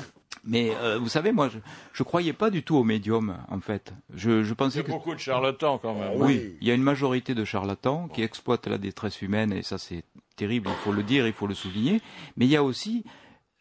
[0.47, 1.59] Mais euh, vous savez, moi, je,
[1.93, 3.93] je croyais pas du tout aux médiums, en fait.
[4.15, 6.13] Je, je Il y pensais a que beaucoup de charlatans quand même.
[6.15, 9.77] oui, il y a une majorité de charlatans qui exploitent la détresse humaine, et ça
[9.77, 10.03] c'est
[10.37, 12.01] terrible, il faut le dire, il faut le souligner.
[12.37, 13.03] Mais il y a aussi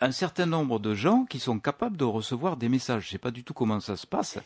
[0.01, 3.07] un certain nombre de gens qui sont capables de recevoir des messages.
[3.07, 4.38] Je sais pas du tout comment ça se passe.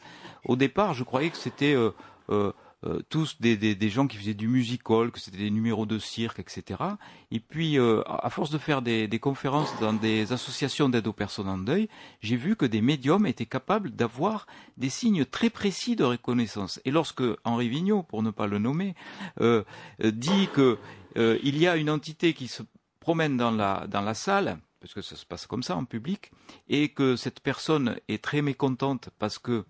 [0.45, 1.91] Au départ, je croyais que c'était euh,
[2.31, 2.53] euh,
[2.85, 5.99] euh, tous des, des, des gens qui faisaient du musical, que c'était des numéros de
[5.99, 6.83] cirque, etc.
[7.31, 11.13] Et puis, euh, à force de faire des, des conférences dans des associations d'aide aux
[11.13, 11.89] personnes en deuil,
[12.21, 16.81] j'ai vu que des médiums étaient capables d'avoir des signes très précis de reconnaissance.
[16.85, 18.95] Et lorsque Henri Vigneault, pour ne pas le nommer,
[19.41, 19.63] euh,
[20.03, 20.79] euh, dit que
[21.17, 22.63] euh, il y a une entité qui se
[23.01, 26.31] promène dans la, dans la salle, parce que ça se passe comme ça en public,
[26.69, 29.65] et que cette personne est très mécontente parce que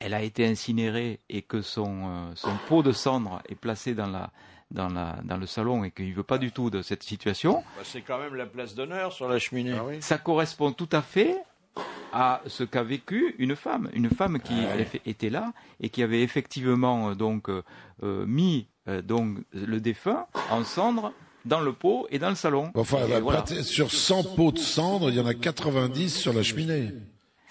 [0.00, 4.06] elle a été incinérée et que son, euh, son pot de cendre est placé dans,
[4.08, 4.30] la,
[4.70, 7.62] dans, la, dans le salon et qu'il ne veut pas du tout de cette situation,
[7.76, 9.74] Bah, c'est quand même la place d'honneur sur la cheminée.
[9.78, 9.96] Ah oui.
[10.00, 11.36] ça correspond tout à fait
[12.12, 16.22] à ce qu'a vécu une femme, une femme qui Ah était là et qui avait
[16.22, 17.62] effectivement euh, donc euh,
[18.26, 21.12] mis euh, donc le défunt en cendres
[21.44, 22.70] dans le pot et dans le salon.
[22.74, 23.44] Enfin, bah, voilà.
[23.62, 26.92] sur 100 pots de cendres, il y en a 90 sur la cheminée.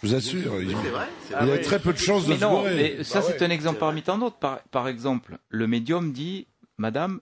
[0.05, 0.61] Je vous assure.
[0.61, 0.69] Il,
[1.41, 2.75] il y a très peu de chances de Mais se non, gourer.
[2.97, 4.37] mais ça c'est un exemple parmi tant d'autres.
[4.37, 6.47] Par, par exemple, le médium dit,
[6.77, 7.19] Madame,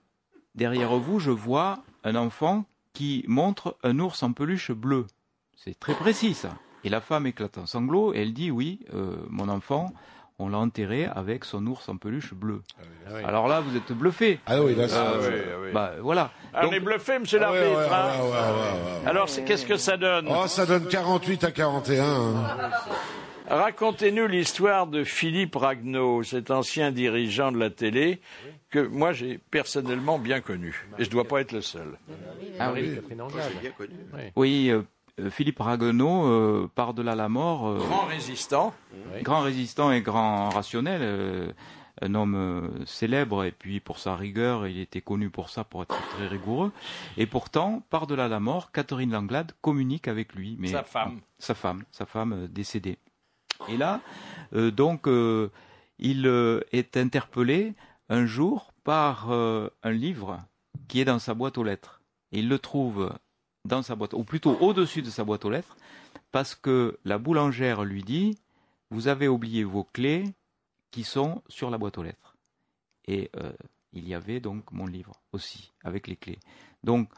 [0.54, 5.06] derrière vous, je vois un enfant qui montre un ours en peluche bleu.
[5.56, 6.56] C'est très précis ça.
[6.84, 9.92] Et la femme éclate en sanglots et elle dit, oui, euh, mon enfant,
[10.38, 12.62] on l'a enterré avec son ours en peluche bleu.
[13.24, 14.40] Alors là, vous êtes bluffé.
[14.46, 15.68] Ah oui, là, c'est- Ah oui, ah oui.
[15.72, 16.30] Bah voilà.
[16.52, 17.78] Ah, on est bluffé, monsieur Ah l'arbitre.
[17.78, 19.08] ouais, hein ouais, ouais, ouais, ouais.
[19.08, 22.04] Alors, c'est- qu'est-ce que ça donne Oh, ça donne 48 à 41.
[22.04, 22.70] hein.
[23.48, 28.20] Racontez-nous l'histoire de Philippe Ragnaud, cet ancien dirigeant de la télé
[28.70, 30.86] que moi j'ai personnellement bien connu.
[30.98, 31.98] Et je ne dois pas être le seul.
[32.58, 32.98] Ah oui.
[34.34, 34.82] Oui, euh, euh,
[35.30, 38.74] Philippe Raguenaud, euh, par-delà la mort, euh, Grand résistant.
[39.22, 41.52] grand résistant et grand rationnel, euh,
[42.02, 45.82] un homme euh, célèbre et puis pour sa rigueur, il était connu pour ça, pour
[45.82, 46.72] être très rigoureux.
[47.16, 50.56] Et pourtant, par-delà la mort, Catherine Langlade communique avec lui.
[50.58, 51.20] Mais, Sa femme.
[51.38, 52.98] Sa femme, sa femme euh, décédée.
[53.68, 54.00] Et là,
[54.54, 55.50] euh, donc, euh,
[55.98, 57.74] il euh, est interpellé
[58.08, 60.40] un jour par euh, un livre
[60.88, 62.02] qui est dans sa boîte aux lettres.
[62.32, 63.12] Et il le trouve
[63.64, 65.76] dans sa boîte, ou plutôt au-dessus de sa boîte aux lettres,
[66.32, 68.38] parce que la boulangère lui dit
[68.90, 70.24] Vous avez oublié vos clés
[70.90, 72.36] qui sont sur la boîte aux lettres.
[73.06, 73.52] Et euh,
[73.92, 76.38] il y avait donc mon livre aussi, avec les clés.
[76.82, 77.10] Donc,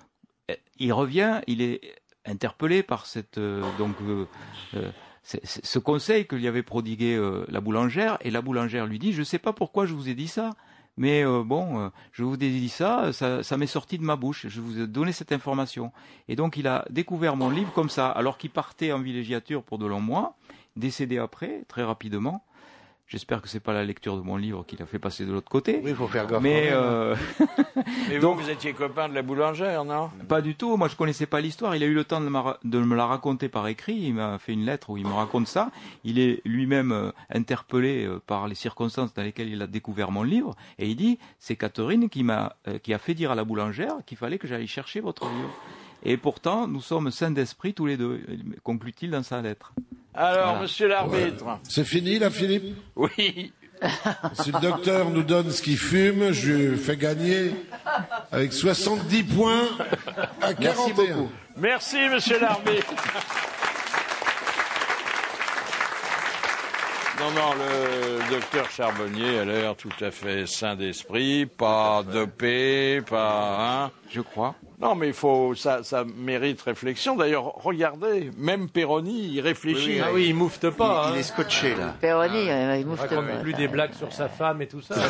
[0.50, 3.96] euh, il revient, il est interpellé par cette, euh, donc,
[5.22, 9.24] ce conseil que lui avait prodigué la boulangère, et la boulangère lui dit Je ne
[9.24, 10.50] sais pas pourquoi je vous ai dit ça.
[10.96, 14.46] Mais euh, bon, euh, je vous dit ça, ça, ça m'est sorti de ma bouche.
[14.48, 15.92] Je vous ai donné cette information.
[16.28, 19.78] Et donc, il a découvert mon livre comme ça, alors qu'il partait en villégiature pour
[19.78, 20.36] de longs mois,
[20.76, 22.42] décédé après, très rapidement.
[23.08, 25.48] J'espère que c'est pas la lecture de mon livre qui l'a fait passer de l'autre
[25.48, 25.80] côté.
[25.82, 26.42] Oui, il faut faire gaffe.
[26.42, 26.74] Mais même.
[26.74, 27.14] euh,
[28.10, 30.10] Et Donc- vous, vous étiez copain de la boulangère, non?
[30.28, 30.76] Pas du tout.
[30.76, 31.76] Moi, je connaissais pas l'histoire.
[31.76, 33.94] Il a eu le temps de, ma- de me la raconter par écrit.
[33.96, 35.70] Il m'a fait une lettre où il me raconte ça.
[36.02, 40.24] Il est lui-même euh, interpellé euh, par les circonstances dans lesquelles il a découvert mon
[40.24, 40.56] livre.
[40.80, 43.94] Et il dit, c'est Catherine qui m'a, euh, qui a fait dire à la boulangère
[44.04, 45.50] qu'il fallait que j'aille chercher votre livre.
[46.08, 48.20] Et pourtant, nous sommes saints d'esprit tous les deux,
[48.62, 49.72] conclut-il dans sa lettre.
[50.14, 50.62] Alors, Voilà.
[50.62, 51.58] monsieur l'arbitre.
[51.64, 53.52] C'est fini, là, Philippe Oui.
[54.34, 57.50] Si le docteur nous donne ce qu'il fume, je lui fais gagner
[58.30, 59.64] avec 70 points
[60.40, 61.26] à 41.
[61.56, 62.94] Merci, monsieur l'arbitre.
[67.18, 73.84] Non, non, le docteur Charbonnier a l'air tout à fait sain d'esprit, pas dopé, pas...
[73.86, 74.54] Hein Je crois.
[74.80, 77.16] non, mais il faut, ça, ça mérite réflexion.
[77.16, 79.98] D'ailleurs, regardez, même Perroni, il réfléchit.
[80.00, 81.08] Ah oui, il moufte pas.
[81.08, 81.20] Il hein.
[81.20, 81.94] est scotché, là.
[82.00, 83.36] Péroni, euh, il mouffe Raconte pas.
[83.38, 84.94] plus des blagues sur sa femme et tout ça.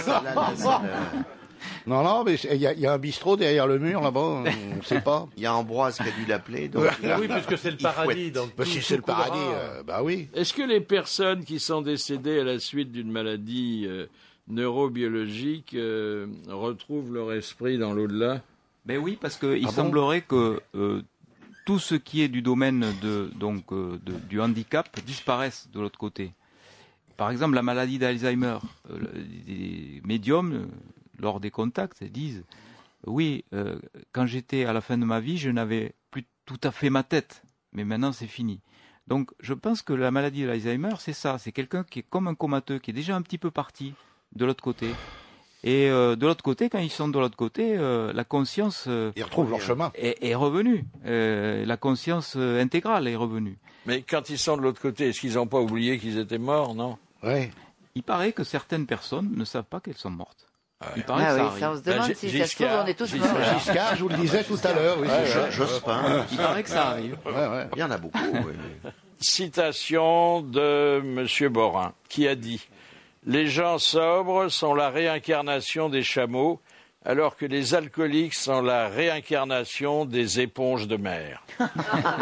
[1.86, 3.78] Là, là, Non, non, mais il y, a- il y a un bistrot derrière le
[3.78, 4.42] mur là-bas, on
[4.76, 5.28] ne sait pas.
[5.36, 6.68] Il y a Ambroise qui a dû l'appeler.
[6.68, 8.30] donc a- oui, puisque c'est le paradis.
[8.30, 10.28] Donc Bah, tout- si c'est le paradis, euh, bah oui.
[10.34, 14.06] Est-ce que les personnes qui sont décédées à la suite d'une maladie euh,
[14.48, 18.42] neurobiologique euh, retrouvent leur esprit dans l'au-delà?
[18.84, 19.70] Ben oui, parce qu'il Ah bon?
[19.72, 21.02] semblerait que euh,
[21.64, 25.98] tout ce qui est du domaine de, donc, euh, de- du handicap disparaisse de l'autre
[25.98, 26.32] côté.
[27.16, 28.58] Par exemple, la maladie d'Alzheimer,
[28.90, 30.66] euh, le- des médiums, euh,
[31.18, 32.44] lors des contacts, disent
[33.06, 33.78] Oui, euh,
[34.12, 37.02] quand j'étais à la fin de ma vie, je n'avais plus tout à fait ma
[37.02, 37.42] tête,
[37.72, 38.60] mais maintenant c'est fini.
[39.06, 42.34] Donc je pense que la maladie d'Alzheimer, c'est ça c'est quelqu'un qui est comme un
[42.34, 43.94] comateux, qui est déjà un petit peu parti
[44.34, 44.88] de l'autre côté.
[45.64, 49.10] Et euh, de l'autre côté, quand ils sont de l'autre côté, euh, la conscience euh,
[49.16, 49.90] Ils retrouvent leur chemin.
[49.96, 50.84] est, est revenue.
[51.06, 53.58] Euh, la conscience intégrale est revenue.
[53.84, 56.74] Mais quand ils sont de l'autre côté, est-ce qu'ils n'ont pas oublié qu'ils étaient morts,
[56.74, 56.98] non?
[57.94, 60.45] Il paraît que certaines personnes ne savent pas qu'elles sont mortes.
[60.96, 62.66] Il paraît Ah que ça oui, ça, on se Ben, demande si ça se trouve,
[62.66, 63.28] Giscard, on est tous morts.
[63.58, 64.96] Giscard, je vous le disais tout à l'heure.
[65.00, 66.24] Oui, c'est Jo- Jospin.
[66.30, 67.16] Il paraît que ça arrive.
[67.24, 67.68] Ouais, ouais.
[67.74, 68.18] Il y en a beaucoup.
[68.32, 68.90] oui.
[69.18, 71.48] Citation de M.
[71.52, 72.68] Borin, qui a dit
[73.24, 76.60] Les gens sobres sont la réincarnation des chameaux,
[77.07, 81.42] alors que les alcooliques sont la réincarnation des éponges de mer.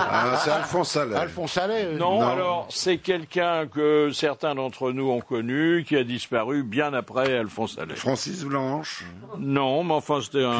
[0.07, 1.17] Ah, c'est Alphonse Allais.
[1.17, 1.85] Alphonse Allais.
[1.87, 2.27] euh, Non, Non.
[2.29, 7.79] alors c'est quelqu'un que certains d'entre nous ont connu, qui a disparu bien après Alphonse
[7.79, 7.97] Allais.
[7.97, 9.05] Francis Blanche,
[9.39, 10.59] Non, mais enfin c'était un,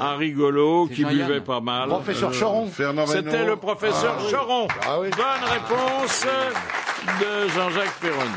[0.00, 1.26] un rigolo qui Jean-Yann.
[1.26, 1.88] buvait pas mal.
[1.88, 2.66] Professeur Choron.
[2.66, 3.46] Fernand C'était Reynaud.
[3.46, 4.32] le professeur Ah, oui.
[4.32, 4.68] Choron.
[4.86, 5.08] Ah oui.
[5.10, 6.26] Bonne réponse
[7.20, 8.30] de Jean-Jacques Perroni.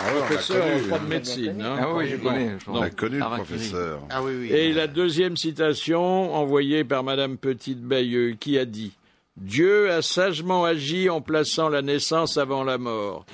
[0.00, 0.82] Ah ouais, Professeur, connu.
[0.86, 1.62] crois, de médecine.
[1.62, 1.76] hein.
[1.80, 2.50] Ah oui, je connais.
[2.64, 2.84] je On vois.
[2.84, 4.00] a connu le professeur.
[4.10, 4.52] Ah oui, oui.
[4.52, 8.92] Et la deuxième citation, envoyée par Madame Petite Bayeux, qui a dit
[9.36, 13.24] Dieu a sagement agi en plaçant la naissance avant la mort.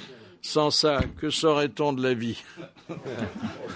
[0.42, 2.42] Sans ça, que saurait-on de la vie?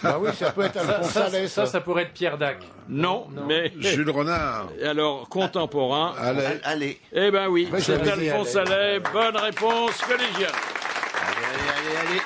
[0.03, 1.73] Bah oui, ça peut être Ça, Alphonse ça, Allais, ça, ça.
[1.73, 2.59] ça pourrait être Pierre Dac.
[2.91, 4.69] Non, mais Jules Renard.
[4.85, 6.15] alors contemporain.
[6.21, 6.43] Allez.
[6.63, 8.71] Allez, Eh ben oui, c'est Alphonse allez.
[8.73, 9.01] Allais.
[9.01, 10.53] Bonne réponse collégiale.
[10.53, 12.21] allez, allez, allez, allez.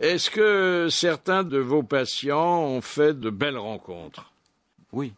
[0.00, 4.32] Est-ce que certains de vos patients ont fait de belles rencontres?
[4.92, 5.12] Oui.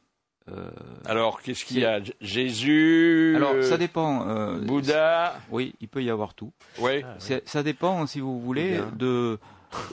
[0.50, 0.70] Euh,
[1.04, 2.00] Alors, qu'est-ce qu'il y a?
[2.20, 3.34] Jésus?
[3.36, 4.26] Alors, ça dépend.
[4.28, 5.36] euh, Bouddha?
[5.50, 6.52] Oui, il peut y avoir tout.
[6.78, 7.02] Oui.
[7.18, 8.90] C'est- Ça dépend, si vous voulez, Bien.
[8.96, 9.38] de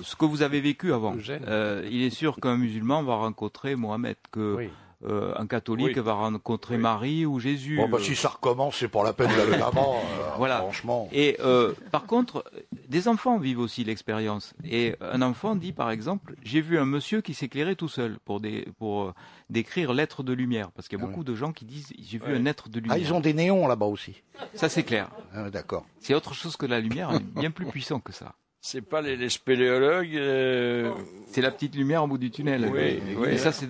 [0.02, 1.16] ce que vous avez vécu avant.
[1.30, 4.70] Euh, il est sûr qu'un musulman va rencontrer Mohamed, que Oui.
[5.08, 6.01] Euh, un catholique Oui.
[6.01, 7.78] va rencontrer Marie ou Jésus.
[7.78, 9.82] Bon, bah, si ça recommence, c'est pour la peine d'aller là-bas.
[9.86, 10.58] euh, Voilà.
[10.60, 11.08] Franchement.
[11.12, 12.43] Et euh, par contre,
[12.88, 14.53] des enfants vivent aussi l'expérience.
[14.64, 18.39] Et un enfant dit, par exemple, j'ai vu un monsieur qui s'éclairait tout seul pour,
[18.39, 19.14] des, pour euh,
[19.49, 20.72] décrire l'être de lumière.
[20.72, 22.80] Parce qu'il y a Ah beaucoup de gens qui disent, j'ai vu un être de
[22.80, 22.95] lumière.
[22.95, 24.22] Ah, ils ont des néons là-bas aussi.
[24.53, 25.10] Ça, c'est clair.
[25.34, 25.86] Ah, D'accord.
[25.99, 28.34] C'est autre chose que la lumière, bien plus puissant que ça.
[28.68, 30.91] C'est pas les, les spéléologues euh,
[31.28, 32.68] C'est la petite lumière au bout du tunnel.
[32.74, 33.70] Oui, ça, c'est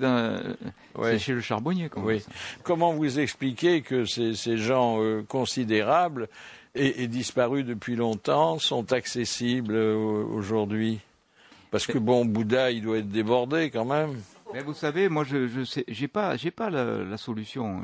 [1.19, 1.89] chez le charbonnier.
[1.97, 2.21] Oui.
[2.21, 2.31] ça.
[2.63, 6.29] Comment vous expliquez que ces, ces gens euh, considérables
[6.75, 11.01] et, et disparus depuis longtemps sont accessibles euh, aujourd'hui?
[11.71, 14.21] Parce que bon, Bouddha, il doit être débordé quand même.
[14.53, 17.81] Mais vous savez, moi, je je sais, j'ai pas, j'ai pas la, la solution.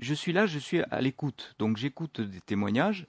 [0.00, 1.54] Je suis là, je suis à l'écoute.
[1.60, 3.06] Donc, j'écoute des témoignages.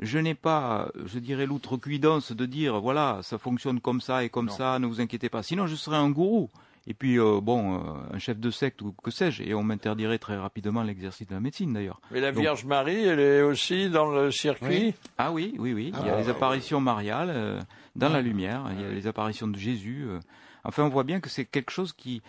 [0.00, 4.46] Je n'ai pas, je dirais, l'outrecuidance de dire, voilà, ça fonctionne comme ça et comme
[4.46, 4.52] Non.
[4.52, 5.42] ça, ne vous inquiétez pas.
[5.42, 6.48] Sinon, je serais un gourou.
[6.86, 7.78] Et puis, euh, bon, euh,
[8.14, 9.42] un chef de secte ou que sais-je.
[9.42, 12.00] Et on m'interdirait très rapidement l'exercice de la médecine, d'ailleurs.
[12.10, 15.92] Mais la Donc- Vierge Marie, elle est aussi dans le circuit Ah oui, oui, oui.
[16.00, 17.60] Il y a Ah, les apparitions mariales euh,
[17.96, 18.64] dans la lumière.
[18.74, 20.06] Il y a les apparitions de Jésus.
[20.08, 20.18] euh.
[20.64, 22.22] Enfin, on voit bien que c'est quelque chose qui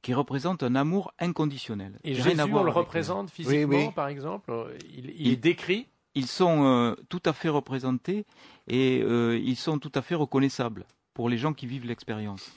[0.00, 1.98] qui représente un amour inconditionnel.
[2.04, 3.90] Et Jésus, on le représente physiquement, oui.
[3.94, 4.52] par exemple?
[4.96, 8.24] Il, il Il- est décrit Ils sont euh, tout à fait représentés
[8.66, 10.84] et euh, ils sont tout à fait reconnaissables
[11.14, 12.52] pour les gens qui vivent l'expérience.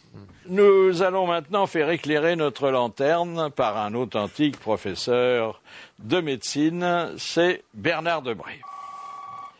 [0.47, 5.61] Nous allons maintenant faire éclairer notre lanterne par un authentique professeur
[5.99, 8.61] de médecine, c'est Bernard Debré.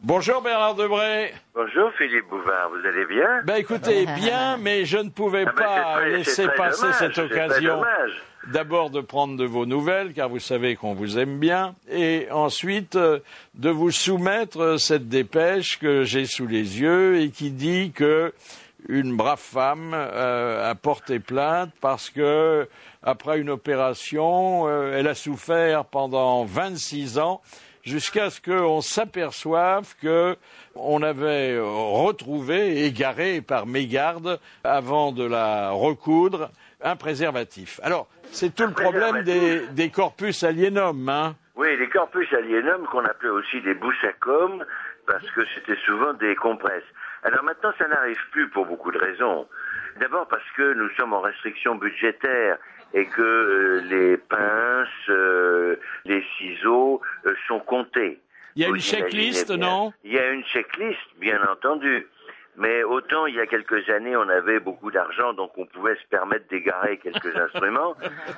[0.04, 1.32] Bonjour Bernard Debré.
[1.54, 3.42] Bonjour Philippe Bouvard, vous allez bien?
[3.44, 7.82] Ben écoutez, bien, mais je ne pouvais Ah ben, pas laisser passer dommage, cette occasion.
[8.48, 12.96] D'abord de prendre de vos nouvelles, car vous savez qu'on vous aime bien, et ensuite
[12.96, 13.20] euh,
[13.54, 18.34] de vous soumettre cette dépêche que j'ai sous les yeux et qui dit que
[18.90, 22.68] une brave femme euh, a porté plainte parce que
[23.04, 27.42] après une opération, euh, elle a souffert pendant 26 ans
[27.84, 30.36] jusqu'à ce qu'on s'aperçoive que
[30.76, 36.50] on avait retrouvé, égaré par mégarde, avant de la recoudre,
[36.84, 37.80] un préservatif.
[37.84, 43.06] Alors, c'est tout le problème des, des corpus alienum, hein Oui, les corpus alienum qu'on
[43.06, 44.64] appelait aussi des boussacums
[45.06, 46.84] parce que c'était souvent des compresses.
[47.24, 49.48] Alors maintenant, ça n'arrive plus pour beaucoup de raisons.
[50.00, 52.58] D'abord parce que nous sommes en restriction budgétaire
[52.94, 55.76] et que euh, les pinces, euh,
[56.06, 58.20] les ciseaux euh, sont comptés.
[58.56, 59.94] Il y a Vous une checklist, non?
[60.04, 62.08] Il y a une checklist, bien entendu.
[62.58, 66.08] Mais autant il y a quelques années, on avait beaucoup d'argent, donc on pouvait se
[66.10, 67.96] permettre d'égarer quelques instruments.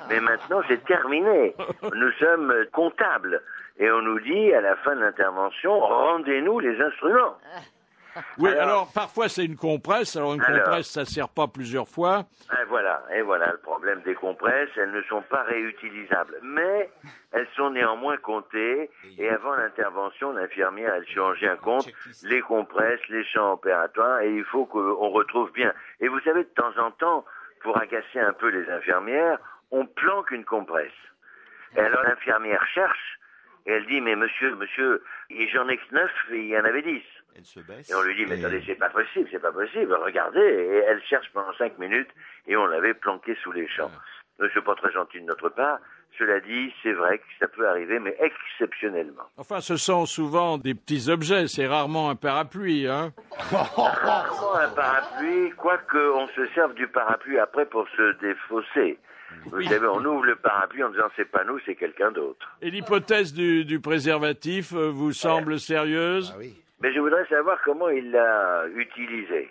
[0.08, 1.54] Mais maintenant, c'est terminé.
[1.94, 3.42] Nous sommes comptables.
[3.78, 7.36] Et on nous dit, à la fin de l'intervention, rendez-nous les instruments.
[8.38, 10.16] Oui, Alors- alors, parfois c'est une compresse.
[10.16, 12.24] Alors une Alors- compresse, ça sert pas plusieurs fois.
[12.60, 16.90] Et voilà, et voilà le problème des compresses, elles ne sont pas réutilisables, mais
[17.32, 21.88] elles sont néanmoins comptées, et avant l'intervention, l'infirmière, elle changeait un compte,
[22.22, 25.72] les compresses, les champs opératoires, et il faut qu'on retrouve bien.
[26.00, 27.24] Et vous savez, de temps en temps,
[27.62, 29.38] pour agacer un peu les infirmières,
[29.70, 30.92] on planque une compresse.
[31.76, 33.18] Et alors l'infirmière cherche,
[33.66, 35.02] et elle dit, mais monsieur, monsieur,
[35.52, 37.02] j'en ai que neuf, et il y en avait dix.
[37.36, 37.90] Elle se baisse.
[37.90, 40.40] Et on lui dit, mais et- attendez, c'est pas possible, c'est pas possible, regardez.
[40.40, 42.10] Et elle cherche pendant cinq minutes
[42.46, 43.90] et on l'avait planqué sous les champs.
[44.40, 45.78] Euh, C'est pas très gentil de notre part.
[46.18, 49.24] Cela dit, c'est vrai que ça peut arriver, mais exceptionnellement.
[49.36, 51.48] Enfin, ce sont souvent des petits objets.
[51.48, 53.12] C'est rarement un parapluie, hein
[53.50, 58.98] Rarement un parapluie, quoique on se serve du parapluie après pour se défausser.
[59.46, 62.46] Vous savez, on ouvre le parapluie en disant c'est pas nous, c'est quelqu'un d'autre.
[62.62, 66.32] Et l'hypothèse du, du préservatif euh, vous semble sérieuse?
[66.34, 66.54] Ah oui.
[66.80, 69.48] Mais je voudrais savoir comment il l'a utilisé.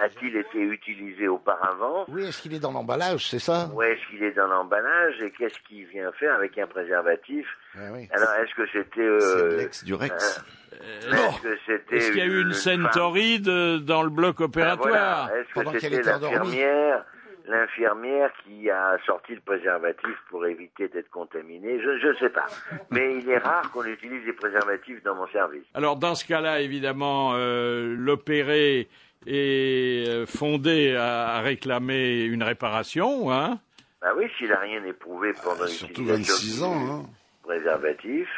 [0.00, 3.68] A-t-il été utilisé auparavant Oui, est-ce qu'il est dans l'emballage, c'est ça?
[3.74, 7.44] Où est-ce qu'il est dans l'emballage et qu'est-ce qu'il vient faire avec un préservatif?
[7.76, 8.08] Ah oui.
[8.12, 8.90] Alors, est-ce que c'était...
[9.18, 10.44] C'est Euh, l'ex du Rex.
[10.72, 11.96] est-ce que c'était...
[11.96, 15.40] Est-ce qu'il y a eu une femme- scène torride euh, dans le bloc opératoire voilà.
[15.40, 17.04] Est-ce Pendant que qu'elle c'était l'infirmière?
[17.50, 21.80] L'infirmière qui a sorti le préservatif pour éviter d'être contaminée.
[21.82, 22.46] Je ne sais pas.
[22.90, 25.64] Mais il est rare qu'on utilise des préservatifs dans mon service.
[25.74, 28.88] Alors dans ce cas-là, évidemment, euh, l'opéré
[29.26, 33.58] est euh, fondé à, à réclamer une réparation, hein
[34.00, 37.06] Bah oui, s'il n'a rien éprouvé pendant Surtout l'utilisation 26 ans, hein.
[37.42, 38.28] préservatif.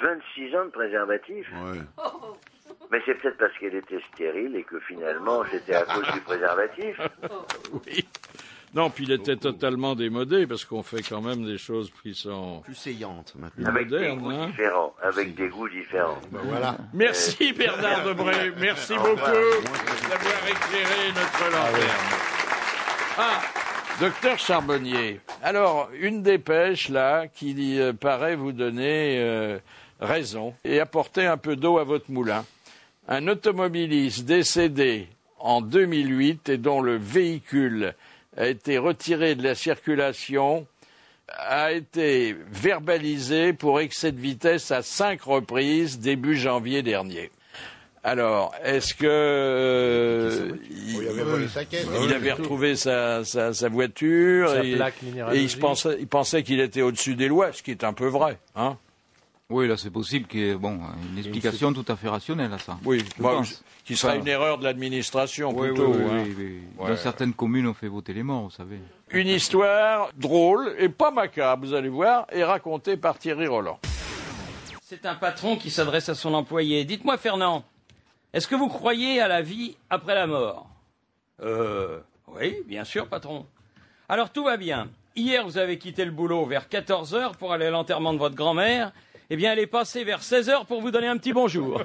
[0.00, 1.78] 26 ans de préservatif Ouais.
[2.90, 7.00] Mais c'est peut-être parce qu'elle était stérile et que finalement c'était à cause du préservatif.
[7.72, 8.04] Oui.
[8.72, 12.60] Non, puis il était totalement démodé parce qu'on fait quand même des choses qui sont
[12.64, 13.68] Plus saillante plus maintenant.
[13.68, 14.46] Avec des goûts hein.
[14.46, 14.94] différents.
[15.02, 16.20] Avec des goûts différents.
[16.30, 16.76] Voilà.
[16.94, 22.30] Merci Bernard Debré, merci Au beaucoup d'avoir éclairé notre lanterne.
[23.18, 23.40] Ah,
[24.00, 29.58] docteur Charbonnier, alors une dépêche là qui euh, paraît vous donner euh,
[30.00, 32.44] raison et apporter un peu d'eau à votre moulin.
[33.12, 35.08] Un automobiliste décédé
[35.40, 37.94] en 2008 et dont le véhicule
[38.36, 40.64] a été retiré de la circulation
[41.28, 47.32] a été verbalisé pour excès de vitesse à cinq reprises début janvier dernier.
[48.02, 51.86] Alors, est-ce que euh, Il caisse.
[52.02, 55.50] il avait retrouvé sa, sa, sa voiture Sa et, et il, minéralogique.
[55.50, 58.38] se pensait, il pensait qu'il était au-dessus des lois, ce qui est un peu vrai.
[58.56, 58.78] Hein
[59.50, 60.78] Oui, là, c'est possible qu'il y ait bon,
[61.12, 62.78] une explication tout à fait rationnelle à ça.
[62.84, 63.62] oui, Je bah, pense.
[63.84, 65.88] qui serait Enfin, une erreur de l'administration oui, plutôt.
[65.92, 66.24] oui, oui, hein.
[66.24, 66.60] oui, oui.
[66.78, 66.90] Ouais.
[66.90, 68.78] Dans certaines communes, on fait voter les morts, vous savez.
[69.10, 73.80] Une histoire drôle et pas macabre, vous allez voir, et racontée par Thierry Roland.
[74.82, 76.84] C'est un patron qui s'adresse à son employé.
[76.84, 77.64] Dites-moi, Fernand,
[78.32, 80.68] est-ce que vous croyez à la vie après la mort?
[81.42, 81.98] Euh.
[82.28, 83.46] Oui, bien sûr, patron.
[84.08, 84.88] Alors tout va bien.
[85.16, 88.36] Hier, vous avez quitté le boulot vers 14 heures pour aller à l'enterrement de votre
[88.36, 88.92] grand-mère.
[89.32, 91.80] Eh bien, elle est passée vers 16 heures pour vous donner un petit bonjour.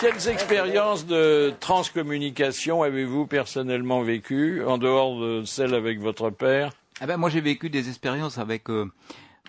[0.00, 6.70] Quelles expériences de transcommunication avez-vous personnellement vécues, en dehors de celles avec votre père?
[7.02, 8.90] Eh ben, moi, j'ai vécu des expériences avec euh,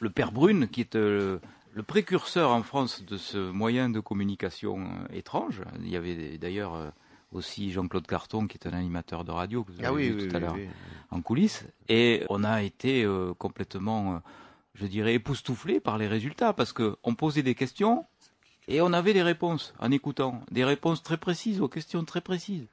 [0.01, 1.39] le père Brune, qui est euh,
[1.73, 5.61] le précurseur en France de ce moyen de communication euh, étrange.
[5.79, 6.89] Il y avait d'ailleurs euh,
[7.35, 10.15] aussi Jean-Claude Carton, qui est un animateur de radio, que vous avez Ah oui, vu
[10.23, 10.67] oui, tout à l'heure oui.
[11.11, 11.65] en coulisses.
[11.89, 14.17] Et on a été euh, complètement, euh,
[14.73, 18.05] je dirais, époustouflés par les résultats, parce qu'on posait des questions
[18.67, 22.67] et on avait des réponses en écoutant, des réponses très précises aux questions très précises.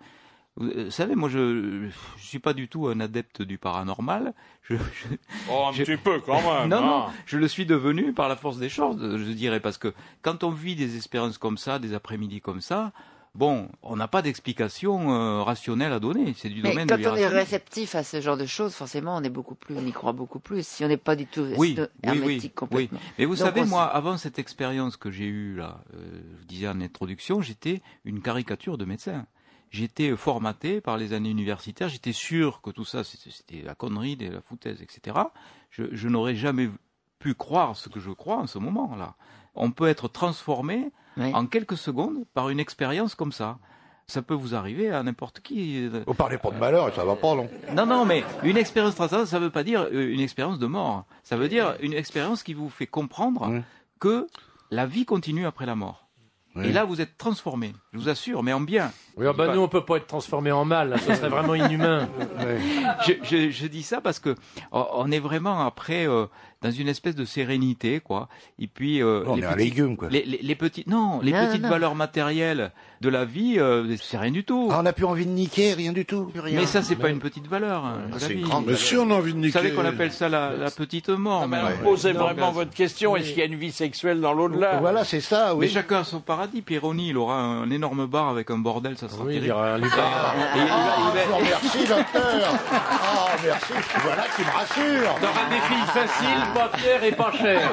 [0.57, 4.35] Vous euh, savez, moi, je ne suis pas du tout un adepte du paranormal.
[4.63, 5.17] Je, je-
[5.51, 6.69] Oh, un Je- petit peu quand même.
[6.69, 6.81] non, hein.
[6.83, 10.45] non, je le suis devenu par la force des choses, je dirais, parce que quand
[10.45, 12.93] on vit des expériences comme ça, des après-midi comme ça,
[13.35, 16.35] bon, on n'a pas d'explication euh, rationnelle à donner.
[16.37, 19.17] C'est du Mais domaine quand de on est réceptif à ce genre de choses, forcément,
[19.17, 20.67] on est beaucoup plus, on y croit beaucoup plus.
[20.67, 21.77] Si on n'est pas du tout Oui,
[22.07, 22.99] oui, oui, complètement.
[23.19, 26.69] Mais vous Donc, savez, moi, avant cette expérience que j'ai eue là, euh, je disais
[26.69, 29.27] en introduction, j'étais une caricature de médecin.
[29.71, 31.89] J'étais formaté par les années universitaires.
[31.89, 35.17] J'étais sûr que tout ça, c'était c'était la connerie, de la foutaise, etc.
[35.71, 36.69] Je, je n'aurais jamais
[37.19, 39.15] pu croire ce que je crois en ce moment-là.
[39.55, 41.31] On peut être transformé Oui.
[41.35, 43.59] en quelques secondes par une expérience comme ça.
[44.09, 45.89] Ça peut vous arriver à n'importe qui.
[46.07, 48.95] Vous parlez pas de malheur et ça va pas, non Non, non, mais une expérience
[48.97, 51.07] transcendante, ça ne veut pas dire euh, une expérience de mort.
[51.23, 53.63] Ça veut dire une expérience qui vous fait comprendre
[54.01, 54.27] que
[54.71, 56.09] la vie continue après la mort.
[56.57, 56.67] Oui.
[56.67, 58.91] Et là, vous êtes transformé, je vous assure, mais en bien.
[59.17, 61.55] Oui, ah bah, nous, on peut pas être transformé en mal, là, ce serait vraiment
[61.55, 62.09] inhumain.
[63.07, 64.35] Je, je- je dis ça parce que
[64.71, 66.27] on on est vraiment après euh,
[66.63, 68.29] dans une espèce de sérénité, quoi.
[68.59, 70.09] Et puis euh, On les est un petits- légume, quoi.
[70.09, 71.69] Les, les, non, les Non, petites non.
[71.69, 72.71] valeurs matérielles
[73.01, 74.69] de la vie, euh, c'est rien du tout.
[74.71, 76.31] Ah, on n'a plus envie de niquer, rien du tout.
[76.45, 77.85] mais ça, c'est pas une petite valeur.
[77.85, 79.53] hein, Ah, c'est grande Mais si on a envie de Vous niquer.
[79.59, 81.43] savez qu'on appelle ça la, la petite mort.
[81.43, 83.17] Non, mais alors, posez Non, vraiment mais- votre question.
[83.17, 85.69] Est-ce qu'il y a une vie sexuelle dans l'au-delà Voilà, c'est ça, Mais oui.
[85.69, 86.63] chacun a son paradis.
[86.63, 89.55] Pironi, il aura un énorme bar avec un bordel, ça sera Oui, il y terrible.
[89.55, 89.79] aura un.
[89.83, 89.91] Et
[90.71, 92.51] Ah, remercie, docteur.
[92.73, 93.73] Ah, merci.
[94.03, 95.15] Voilà qui me rassure.
[95.21, 97.71] T'auras des filles faciles, pas fières et pas chères.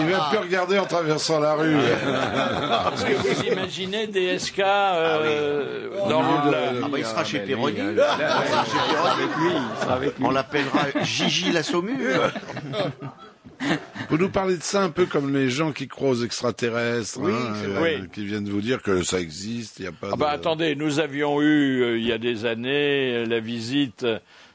[0.00, 1.76] Il va plus regarder en traversant la rue.
[1.78, 7.76] Est-ce que vous imaginez des SK euh, dans l'au-delà Ah bah il sera chez Perroni.
[7.76, 10.24] lui, il sera avec lui.
[10.24, 12.30] On l'appellera Gigi la saumure.
[14.10, 17.32] Vous nous parlez de ça un peu comme les gens qui croient aux extraterrestres, Oui,
[17.32, 20.30] hein, euh, qui viennent vous dire que ça existe, il n'y a pas Ah bah
[20.30, 20.34] de...
[20.40, 24.06] attendez, nous avions eu euh, il y a des années euh, la visite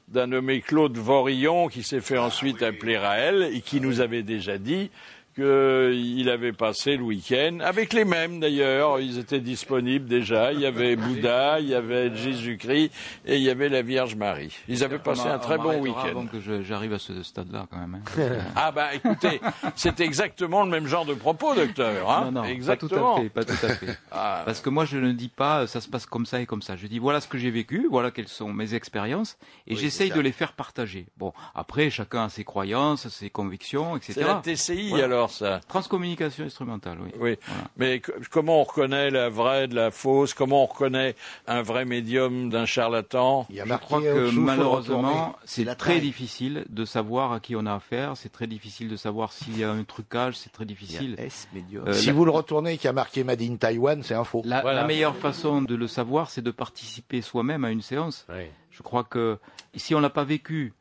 [0.07, 4.57] d'un nommé Claude Vorillon qui s'est fait ensuite appeler Raël et qui nous avait déjà
[4.57, 4.89] dit
[5.33, 8.99] qu'il avait passé le week-end avec les mêmes d'ailleurs.
[8.99, 10.53] Ils étaient disponibles déjà.
[10.53, 12.91] Il y avait Bouddha, il y avait Jésus-Christ
[13.25, 14.55] et il y avait la Vierge Marie.
[14.67, 16.07] Ils avaient passé un très on bon week-end.
[16.09, 17.95] Avant que j'arrive à ce stade-là, quand même.
[17.95, 18.29] hein.
[18.55, 19.41] Ah bah écoutez,
[19.75, 22.09] c'est exactement le même genre de propos, docteur.
[22.09, 23.19] Hein non, non, exactement.
[23.29, 23.97] pas tout à fait, pas tout à fait.
[24.11, 24.43] Ah.
[24.45, 26.75] Parce que moi, je ne dis pas ça se passe comme ça et comme ça.
[26.75, 30.11] Je dis voilà ce que j'ai vécu, voilà quelles sont mes expériences, et Oui, j'essaye
[30.11, 31.07] de les faire partager.
[31.17, 34.13] Bon, après, chacun a ses croyances, ses convictions, etc.
[34.13, 35.05] C'est la TCI Voilà.
[35.05, 35.59] alors ça.
[35.67, 37.11] Transcommunication instrumentale, oui.
[37.19, 37.37] Oui,
[37.77, 40.33] mais co- comment on reconnaît la vraie de la fausse?
[40.33, 41.15] Comment on reconnaît
[41.47, 43.45] un vrai médium d'un charlatan?
[43.49, 47.65] Il y a Je crois que malheureusement, c'est très difficile de savoir à qui on
[47.65, 48.13] a affaire.
[48.15, 50.35] C'est très difficile de savoir s'il y a un trucage.
[50.37, 51.15] C'est très difficile.
[51.17, 51.87] S médium.
[51.87, 54.41] Euh, si la- vous le retournez qui a marqué Made in Taiwan, c'est un faux.
[54.45, 54.81] La, Voilà.
[54.81, 58.25] la meilleure façon de le savoir, c'est de participer soi-même à une séance.
[58.29, 58.45] Oui.
[58.71, 59.37] Je crois que
[59.75, 60.73] si on l'a pas vécu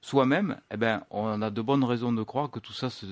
[0.00, 3.06] soi-même, eh ben, on a de bonnes raisons de croire que tout ça, c'est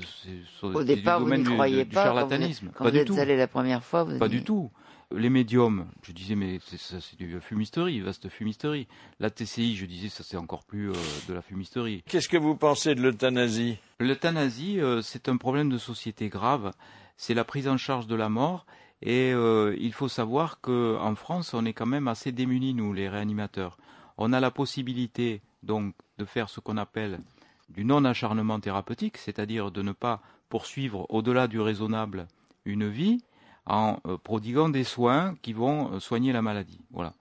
[0.62, 2.04] Au du départ, vous domaine n'y du, croyez du pas.
[2.04, 2.70] Quand vous, charlatanisme.
[2.74, 3.16] quand pas vous du êtes tout.
[3.18, 4.70] allé la première fois, vous Pas du tout.
[5.14, 8.88] Les médiums, je disais, mais c'est ça, c'est du fumisterie, vaste fumisterie.
[9.20, 10.94] La TCI, je disais, ça c'est encore plus euh,
[11.28, 12.02] de la fumisterie.
[12.08, 13.78] Qu'est-ce que vous pensez de l'euthanasie?
[14.00, 16.72] L'euthanasie, euh, c'est un problème de société grave.
[17.16, 18.66] C'est la prise en charge de la mort.
[19.02, 23.08] Et euh, il faut savoir qu'en France, on est quand même assez démunis, nous, les
[23.08, 23.78] réanimateurs.
[24.18, 27.20] On a la possibilité, donc, de faire ce qu'on appelle
[27.68, 32.26] du non-acharnement thérapeutique, c'est-à-dire de ne pas poursuivre au-delà du raisonnable
[32.64, 33.22] une vie
[33.66, 36.80] en euh, prodiguant des soins qui vont euh, soigner la maladie.
[36.90, 37.14] Voilà.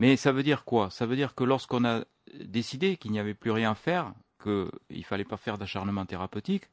[0.00, 0.90] Mais ça veut dire quoi?
[0.90, 2.04] Ça veut dire que lorsqu'on a
[2.44, 4.12] décidé qu'il n'y avait plus rien à faire,
[4.42, 6.64] qu'il ne fallait pas faire d'acharnement thérapeutique,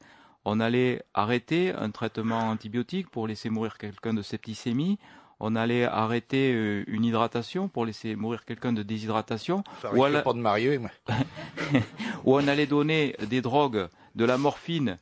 [0.43, 4.99] on allait arrêter un traitement antibiotique pour laisser mourir quelqu'un de septicémie,
[5.39, 10.05] on allait arrêter euh, une hydratation pour laisser mourir quelqu'un de déshydratation, Ça ou, risque
[10.05, 10.77] à la- pas de marier.
[10.77, 10.91] moi.
[12.25, 14.97] ou on allait donner des drogues, de la morphine,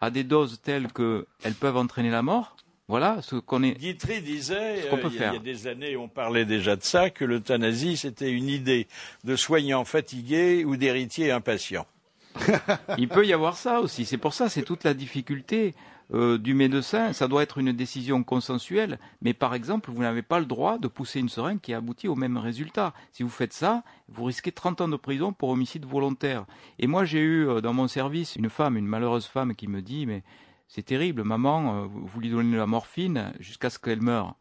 [0.00, 2.56] à des doses telles qu'elles peuvent entraîner la mort.
[2.86, 3.72] Voilà ce qu'on est.
[3.78, 6.08] Guitry disait, Ce qu'on euh, peut il y, a- il y a des années, on
[6.08, 8.86] parlait déjà de ça, que l'euthanasie, c'était une idée
[9.24, 11.86] de soignants fatigués ou d'héritiers impatients.
[12.98, 14.04] Il peut y avoir ça aussi.
[14.04, 15.74] C'est pour ça, c'est toute la difficulté
[16.14, 17.12] euh, du médecin.
[17.12, 18.98] Ça doit être une décision consensuelle.
[19.20, 22.14] Mais par exemple, vous n'avez pas le droit de pousser une seringue qui aboutit au
[22.14, 22.94] même résultat.
[23.12, 26.46] Si vous faites ça, vous risquez 30 ans de prison pour homicide volontaire.
[26.78, 29.82] Et moi, j'ai eu euh, dans mon service une femme, une malheureuse femme, qui me
[29.82, 30.22] dit, mais
[30.66, 34.34] c'est terrible, maman, euh, vous lui donnez de la morphine jusqu'à ce qu'elle meure.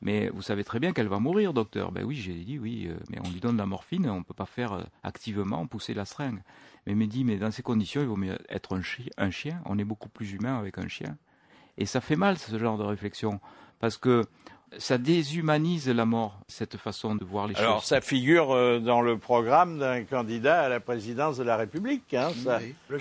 [0.00, 1.92] Mais vous savez très bien qu'elle va mourir, docteur.
[1.92, 4.34] Ben oui, j'ai dit oui, mais on lui donne de la morphine, on ne peut
[4.34, 6.42] pas faire activement pousser la seringue.
[6.86, 9.30] Mais il me dit, mais dans ces conditions, il vaut mieux être un, chi- un
[9.30, 9.60] chien.
[9.66, 11.16] On est beaucoup plus humain avec un chien.
[11.78, 13.40] Et ça fait mal, ce genre de réflexion,
[13.78, 14.24] parce que
[14.78, 17.88] ça déshumanise la mort, cette façon de voir les Alors, choses.
[17.88, 22.30] ça figure euh, dans le programme d'un candidat à la présidence de la République, hein,
[22.42, 22.58] ça.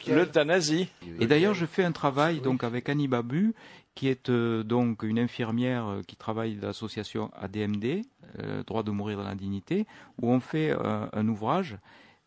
[0.07, 0.89] l'euthanasie.
[1.19, 3.53] Et d'ailleurs, je fais un travail donc avec Annie Babu,
[3.95, 8.01] qui est euh, donc une infirmière euh, qui travaille de l'association ADMD,
[8.39, 9.85] euh, droit de mourir dans la dignité,
[10.21, 11.77] où on fait euh, un ouvrage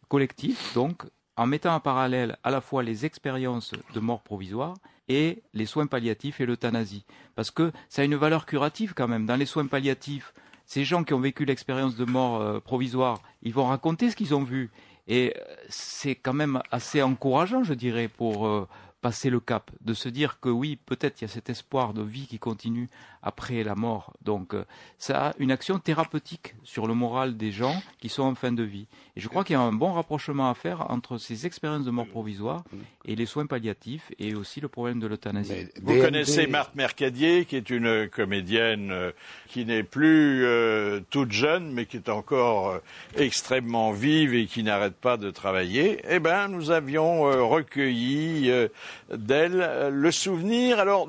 [0.08, 1.04] collectif, donc
[1.36, 4.74] en mettant en parallèle à la fois les expériences de mort provisoire
[5.08, 7.04] et les soins palliatifs et l'euthanasie,
[7.34, 9.26] parce que ça a une valeur curative quand même.
[9.26, 10.32] Dans les soins palliatifs,
[10.66, 14.34] ces gens qui ont vécu l'expérience de mort euh, provisoire, ils vont raconter ce qu'ils
[14.34, 14.70] ont vu.
[15.06, 18.66] Et euh, c'est quand même assez encourageant, je dirais, pour euh,
[19.02, 22.02] passer le cap, de se dire que oui, peut-être il y a cet espoir de
[22.02, 22.88] vie qui continue
[23.24, 24.12] après la mort.
[24.22, 24.64] Donc euh,
[24.98, 28.62] ça a une action thérapeutique sur le moral des gens qui sont en fin de
[28.62, 28.86] vie.
[29.16, 31.90] Et je crois qu'il y a un bon rapprochement à faire entre ces expériences de
[31.90, 32.62] mort provisoire
[33.04, 35.66] et les soins palliatifs et aussi le problème de l'euthanasie.
[35.82, 39.12] Vous connaissez Marthe Mercadier, qui est une comédienne euh,
[39.48, 42.78] qui n'est plus euh, toute jeune, mais qui est encore euh,
[43.16, 46.02] extrêmement vive et qui n'arrête pas de travailler.
[46.08, 48.68] Eh ben, nous avions euh, recueilli euh,
[49.14, 51.08] d'elle euh, le souvenir, alors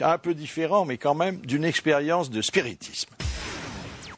[0.00, 3.08] un peu différent, mais quand même, d'une expérience de spiritisme.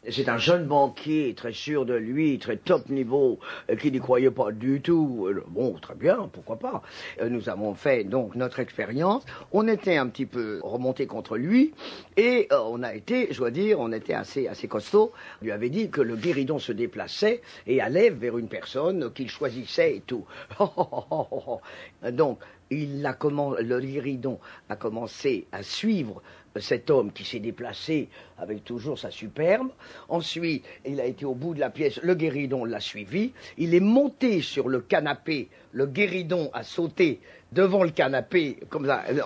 [0.09, 4.31] C'est un jeune banquier, très sûr de lui, très top niveau, euh, qui n'y croyait
[4.31, 5.27] pas du tout.
[5.27, 6.81] Euh, Bon, très bien, pourquoi pas.
[7.21, 9.23] Euh, Nous avons fait donc notre expérience.
[9.53, 11.73] On était un petit peu remonté contre lui
[12.17, 15.13] et on a été, je dois dire, on était assez assez costaud.
[15.41, 19.29] On lui avait dit que le guéridon se déplaçait et allait vers une personne qu'il
[19.29, 20.25] choisissait et tout.
[22.11, 22.39] donc
[22.71, 23.17] il a
[23.61, 26.21] le guéridon a commencé à suivre
[26.59, 29.69] cet homme qui s'est déplacé avec toujours sa superbe.
[30.07, 33.31] Ensuite, il a été au bout de la pièce, le guéridon l'a suivi.
[33.57, 37.19] Il est monté sur le canapé, le guéridon a sauté
[37.51, 38.57] devant le canapé,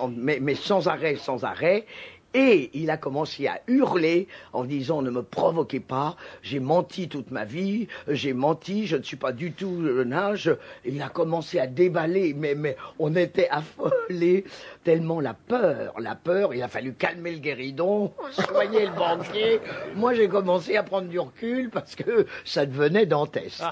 [0.09, 1.85] mais sans arrêt, sans arrêt.
[2.35, 7.29] Et il a commencé à hurler en disant ne me provoquez pas, j'ai menti toute
[7.29, 10.51] ma vie, j'ai menti, je ne suis pas du tout le nage.
[10.83, 14.45] Il a commencé à déballer, mais, mais on était affolés
[14.83, 19.59] tellement la peur, la peur, il a fallu calmer le guéridon, soigner le banquier.
[19.95, 23.63] Moi j'ai commencé à prendre du recul parce que ça devenait dantesque.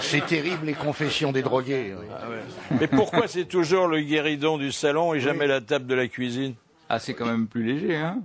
[0.00, 1.94] C'est terrible les confessions des drogués.
[1.98, 2.06] oui.
[2.80, 6.54] Mais pourquoi c'est toujours le guéridon du salon et jamais la table de la cuisine?
[6.88, 8.18] Ah, c'est quand même plus léger, hein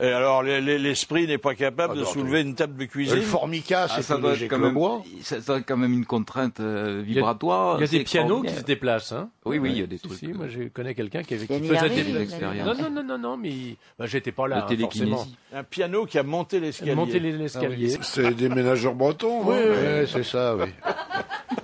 [0.00, 3.16] Et alors, les- les- l'esprit n'est pas capable de non, soulever une table de cuisine
[3.16, 5.02] Le formica, Ah, c'est ça plus doit être quand le même, bois.
[5.22, 7.78] ça doit être quand même une contrainte euh, Il y a- vibratoire.
[7.78, 9.10] Il y a des pianos qui se déplacent.
[9.12, 10.18] Hein Oui, oui, il y a des Si, trucs.
[10.18, 12.12] si, moi je connais quelqu'un qui, avait, qui faisait des...
[12.12, 12.66] l'expérience.
[12.66, 13.50] Non, non, non, non, non, mais
[13.98, 15.10] bah, j'étais pas là, hein, télékinésie.
[15.10, 15.36] forcément.
[15.52, 16.94] Un piano qui a monté l'escalier.
[17.18, 17.96] Les- l'escalier.
[18.02, 19.40] C'est des ménageurs bretons.
[19.48, 20.04] Oui, hein.
[20.06, 20.66] c'est ça, oui.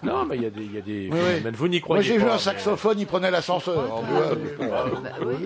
[0.03, 1.19] Non, mais il y a des, y a des Oui, oui.
[1.35, 1.55] phénomènes.
[1.55, 4.03] Vous n'y Moi, croyez j'ai vu pas, un mais- saxophone, il prenait l'ascenseur.
[4.59, 4.85] Bah.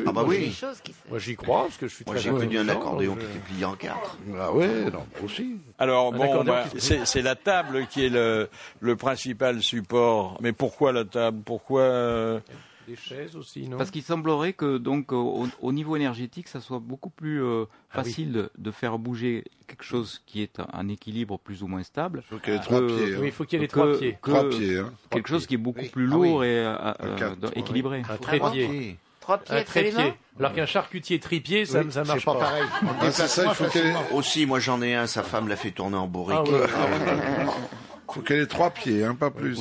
[0.07, 0.49] Ah bah oui.
[0.49, 0.66] qui se-
[1.09, 3.20] Moi, j'y crois, parce que je suis Moi très j'ai connu un intelligent, accordéon donc
[3.20, 4.16] qui je- était plié en quatre.
[4.39, 5.57] Ah ouais, non, aussi.
[5.79, 8.49] Alors bon, bah, c'est la table qui est le,
[8.81, 10.39] le principal support.
[10.41, 11.41] Mais pourquoi la table?
[11.45, 12.41] Pourquoi euh,
[12.87, 13.76] Des chaises aussi, non?
[13.79, 17.99] Parce qu'il semblerait que donc au, au niveau énergétique, ça soit beaucoup plus euh, Ah
[17.99, 18.05] oui.
[18.05, 21.83] facile de, de faire bouger quelque chose qui est un, un équilibre plus ou moins
[21.83, 22.22] stable.
[22.31, 23.14] Faut qu'il y ait trois pieds.
[23.14, 23.18] hein.
[23.20, 24.16] Oui, il faut qu'il y ait les trois pieds.
[24.22, 24.79] que Trois pieds.
[24.79, 24.93] Hein.
[25.11, 25.89] quelque chose qui est beaucoup Oui.
[25.91, 26.29] plus Ah oui.
[26.31, 28.03] lourd et euh, euh, quatre, trois, équilibré.
[28.09, 28.97] Un trépied.
[29.37, 29.45] Pieds.
[29.47, 30.14] Trois Un pieds, trépied.
[30.39, 32.64] Alors qu'un charcutier tripied, ça, Oui, ça marche c'est pas pareil.
[33.03, 34.14] Ah, ça, il faut.
[34.16, 36.39] Aussi, moi j'en ai un, sa femme l'a fait tourner en bourrique.
[36.47, 36.66] Ah ouais.
[38.11, 39.59] faut qu'elle ait trois pieds, hein, pas plus.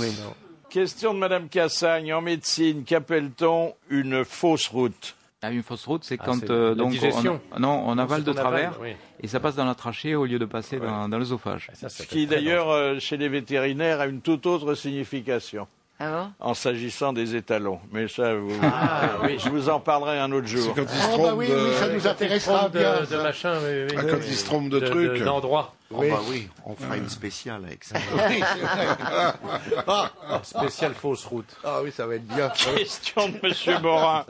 [0.70, 2.14] Question de Madame Cassagne.
[2.14, 6.92] En médecine, qu'appelle-t-on une fausse route Ah, une fausse route, c'est Ah, quand euh, donc
[6.92, 7.40] digestion.
[7.52, 8.90] on, non, on avale de avale, travers oui.
[9.22, 11.72] et ça passe dans la trachée au lieu de passer dans, dans l'œsophage.
[11.74, 15.68] Ce qui d'ailleurs, euh, chez les vétérinaires, a une toute autre signification
[16.00, 17.80] Ah bon en s'agissant des étalons.
[17.92, 19.38] Mais ça, vous- Ah, oui.
[19.44, 20.76] je vous en parlerai un autre C'est jour.
[20.76, 21.54] quand ils se Ah bah oui, de...
[21.56, 22.08] oui, ça nous dangereux.
[22.12, 23.00] intéressera Trompe bien.
[23.02, 23.96] de, de machin, oui, oui.
[23.98, 25.22] Ah, quand ils se trompent de De- trucs.
[25.90, 27.96] Oh bah oui, on fera une spéciale avec ça.
[30.44, 31.48] Spécial fausse route.
[31.64, 32.50] Ah oui, ça va être bien.
[32.76, 34.26] Question de Monsieur Morin.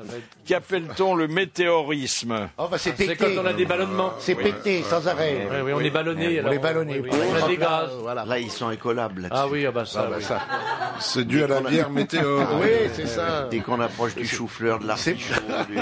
[0.46, 2.50] Qu'appelle-t-on le météorisme?
[2.58, 3.16] Oh bah c'est C'est pété.
[3.36, 4.14] quand on a des ballonnements.
[4.20, 5.48] C'est pété, sans arrêt.
[5.50, 6.42] Oui, oui, on est ballonné.
[6.46, 7.00] On est ballonné.
[7.00, 7.90] oui, oui, On a des gaz.
[8.02, 8.24] Voilà.
[8.26, 9.42] Là, ils sont écollables là-dessus.
[9.44, 10.04] Ah oui, ah bah ça.
[10.06, 10.24] Ah bah oui.
[10.24, 10.42] ça.
[11.00, 12.42] C'est dû à la bière météo.
[12.62, 13.48] Oui, c'est ça.
[13.50, 15.34] Dès qu'on approche du chou-fleur, de l'artichaut,
[15.68, 15.78] du...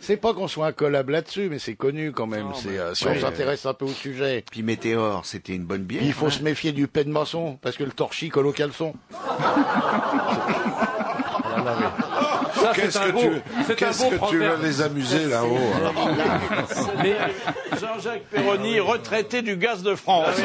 [0.00, 2.46] C'est pas qu'on soit un collab là-dessus, mais c'est connu quand même.
[2.54, 4.42] C'est, euh, si on s'intéresse un peu au sujet.
[4.50, 4.62] Puis
[5.00, 6.00] Météor, c'était une bonne bière.
[6.00, 6.30] Puis il faut hein.
[6.30, 8.94] se méfier du pain de maçon, parce que le torchis colle au caleçon.
[12.74, 14.62] Qu'est-ce que beau, tu, qu'est-ce que tu vas proverbe.
[14.62, 15.94] les amuser là-haut alors
[17.02, 17.16] Mais
[17.80, 20.36] Jean-Jacques Perroni, retraité du gaz de France.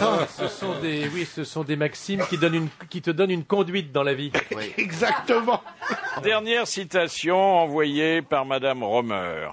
[0.00, 3.30] Ah, ce sont des, oui, ce sont des maximes qui donnent une, qui te donnent
[3.30, 4.32] une conduite dans la vie.
[4.78, 5.62] Exactement.
[6.22, 9.50] Dernière citation envoyée par Madame Romer,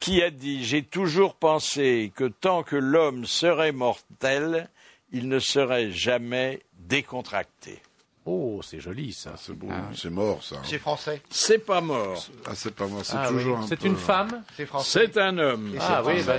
[0.00, 4.68] qui a dit J'ai toujours pensé que tant que l'homme serait mortel,
[5.12, 7.80] il ne serait jamais décontracté.
[8.30, 9.32] Oh, c'est joli ça.
[9.38, 10.56] C'est beau, c'est mort ça.
[10.62, 11.22] C'est français.
[11.30, 12.22] C'est pas mort.
[12.46, 13.64] Ah, c'est pas mort, c'est Ah, toujours oui.
[13.64, 14.42] un C'est peu- une femme.
[14.54, 15.08] C'est français.
[15.14, 15.72] C'est un homme.
[15.80, 16.34] Ah oui, bah,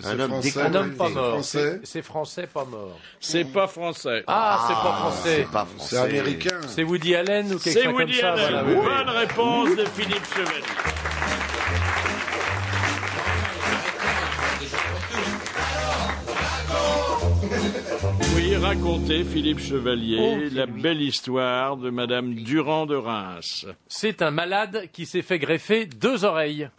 [0.00, 1.30] C'est Un homme français, un homme pas c'est mort.
[1.32, 1.80] Français.
[1.82, 2.96] C'est c'est français pas mort.
[3.18, 4.22] C'est pas français.
[4.28, 5.36] Ah, c'est pas français.
[5.38, 5.96] C'est pas français.
[5.96, 6.60] C'est américain.
[6.68, 8.32] C'est Woody Allen ou quelque C'est chose Woody comme ça.
[8.34, 8.48] Allen.
[8.50, 9.04] voilà, oui, oui.
[9.04, 11.01] Bonne réponse de Philippe Chevalier.
[18.62, 23.66] Oui, racontez, Philippe Chevalier, la belle histoire de Madame Durand de Reims.
[23.88, 26.70] C'est un malade qui s'est fait greffer deux oreilles.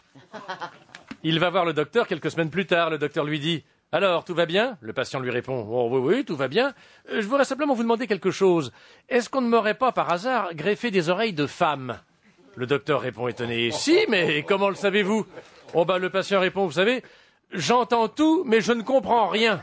[1.24, 2.90] Il va voir le docteur quelques semaines plus tard.
[2.90, 4.78] Le docteur lui dit Alors, tout va bien?
[4.80, 6.74] Le patient lui répond Oh oui, oui, tout va bien.
[7.12, 8.72] Euh, Je voudrais simplement vous demander quelque chose.
[9.10, 12.00] Est-ce qu'on ne m'aurait pas par hasard greffé des oreilles de femme?
[12.56, 15.26] Le docteur répond étonné Si, mais comment le savez-vous?
[15.74, 17.04] Oh bah le patient répond Vous savez,
[17.52, 19.62] j'entends tout, mais je ne comprends rien.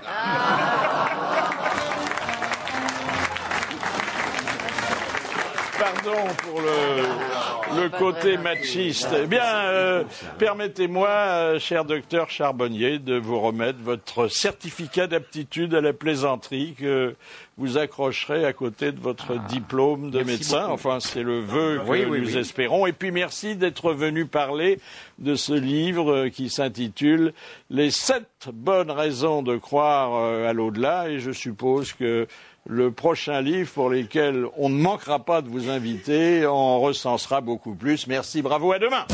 [6.02, 9.08] Pardon pour le, le côté machiste.
[9.22, 10.04] Eh bien, euh,
[10.38, 17.14] permettez-moi, euh, cher docteur Charbonnier, de vous remettre votre certificat d'aptitude à la plaisanterie que
[17.58, 20.62] vous accrocherez à côté de votre diplôme de médecin.
[20.62, 20.72] beaucoup.
[20.72, 22.38] Enfin, c'est le vœu que Oui, oui, nous oui.
[22.38, 22.86] espérons.
[22.86, 24.78] Et puis, merci d'être venu parler
[25.18, 27.34] de ce livre euh, qui s'intitule
[27.68, 31.10] Les sept bonnes raisons de croire euh, à l'au-delà.
[31.10, 32.26] Et je suppose que
[32.66, 37.74] le prochain livre pour lequel on ne manquera pas de vous inviter en recensera beaucoup
[37.74, 38.06] plus.
[38.06, 39.06] Merci, bravo, à demain.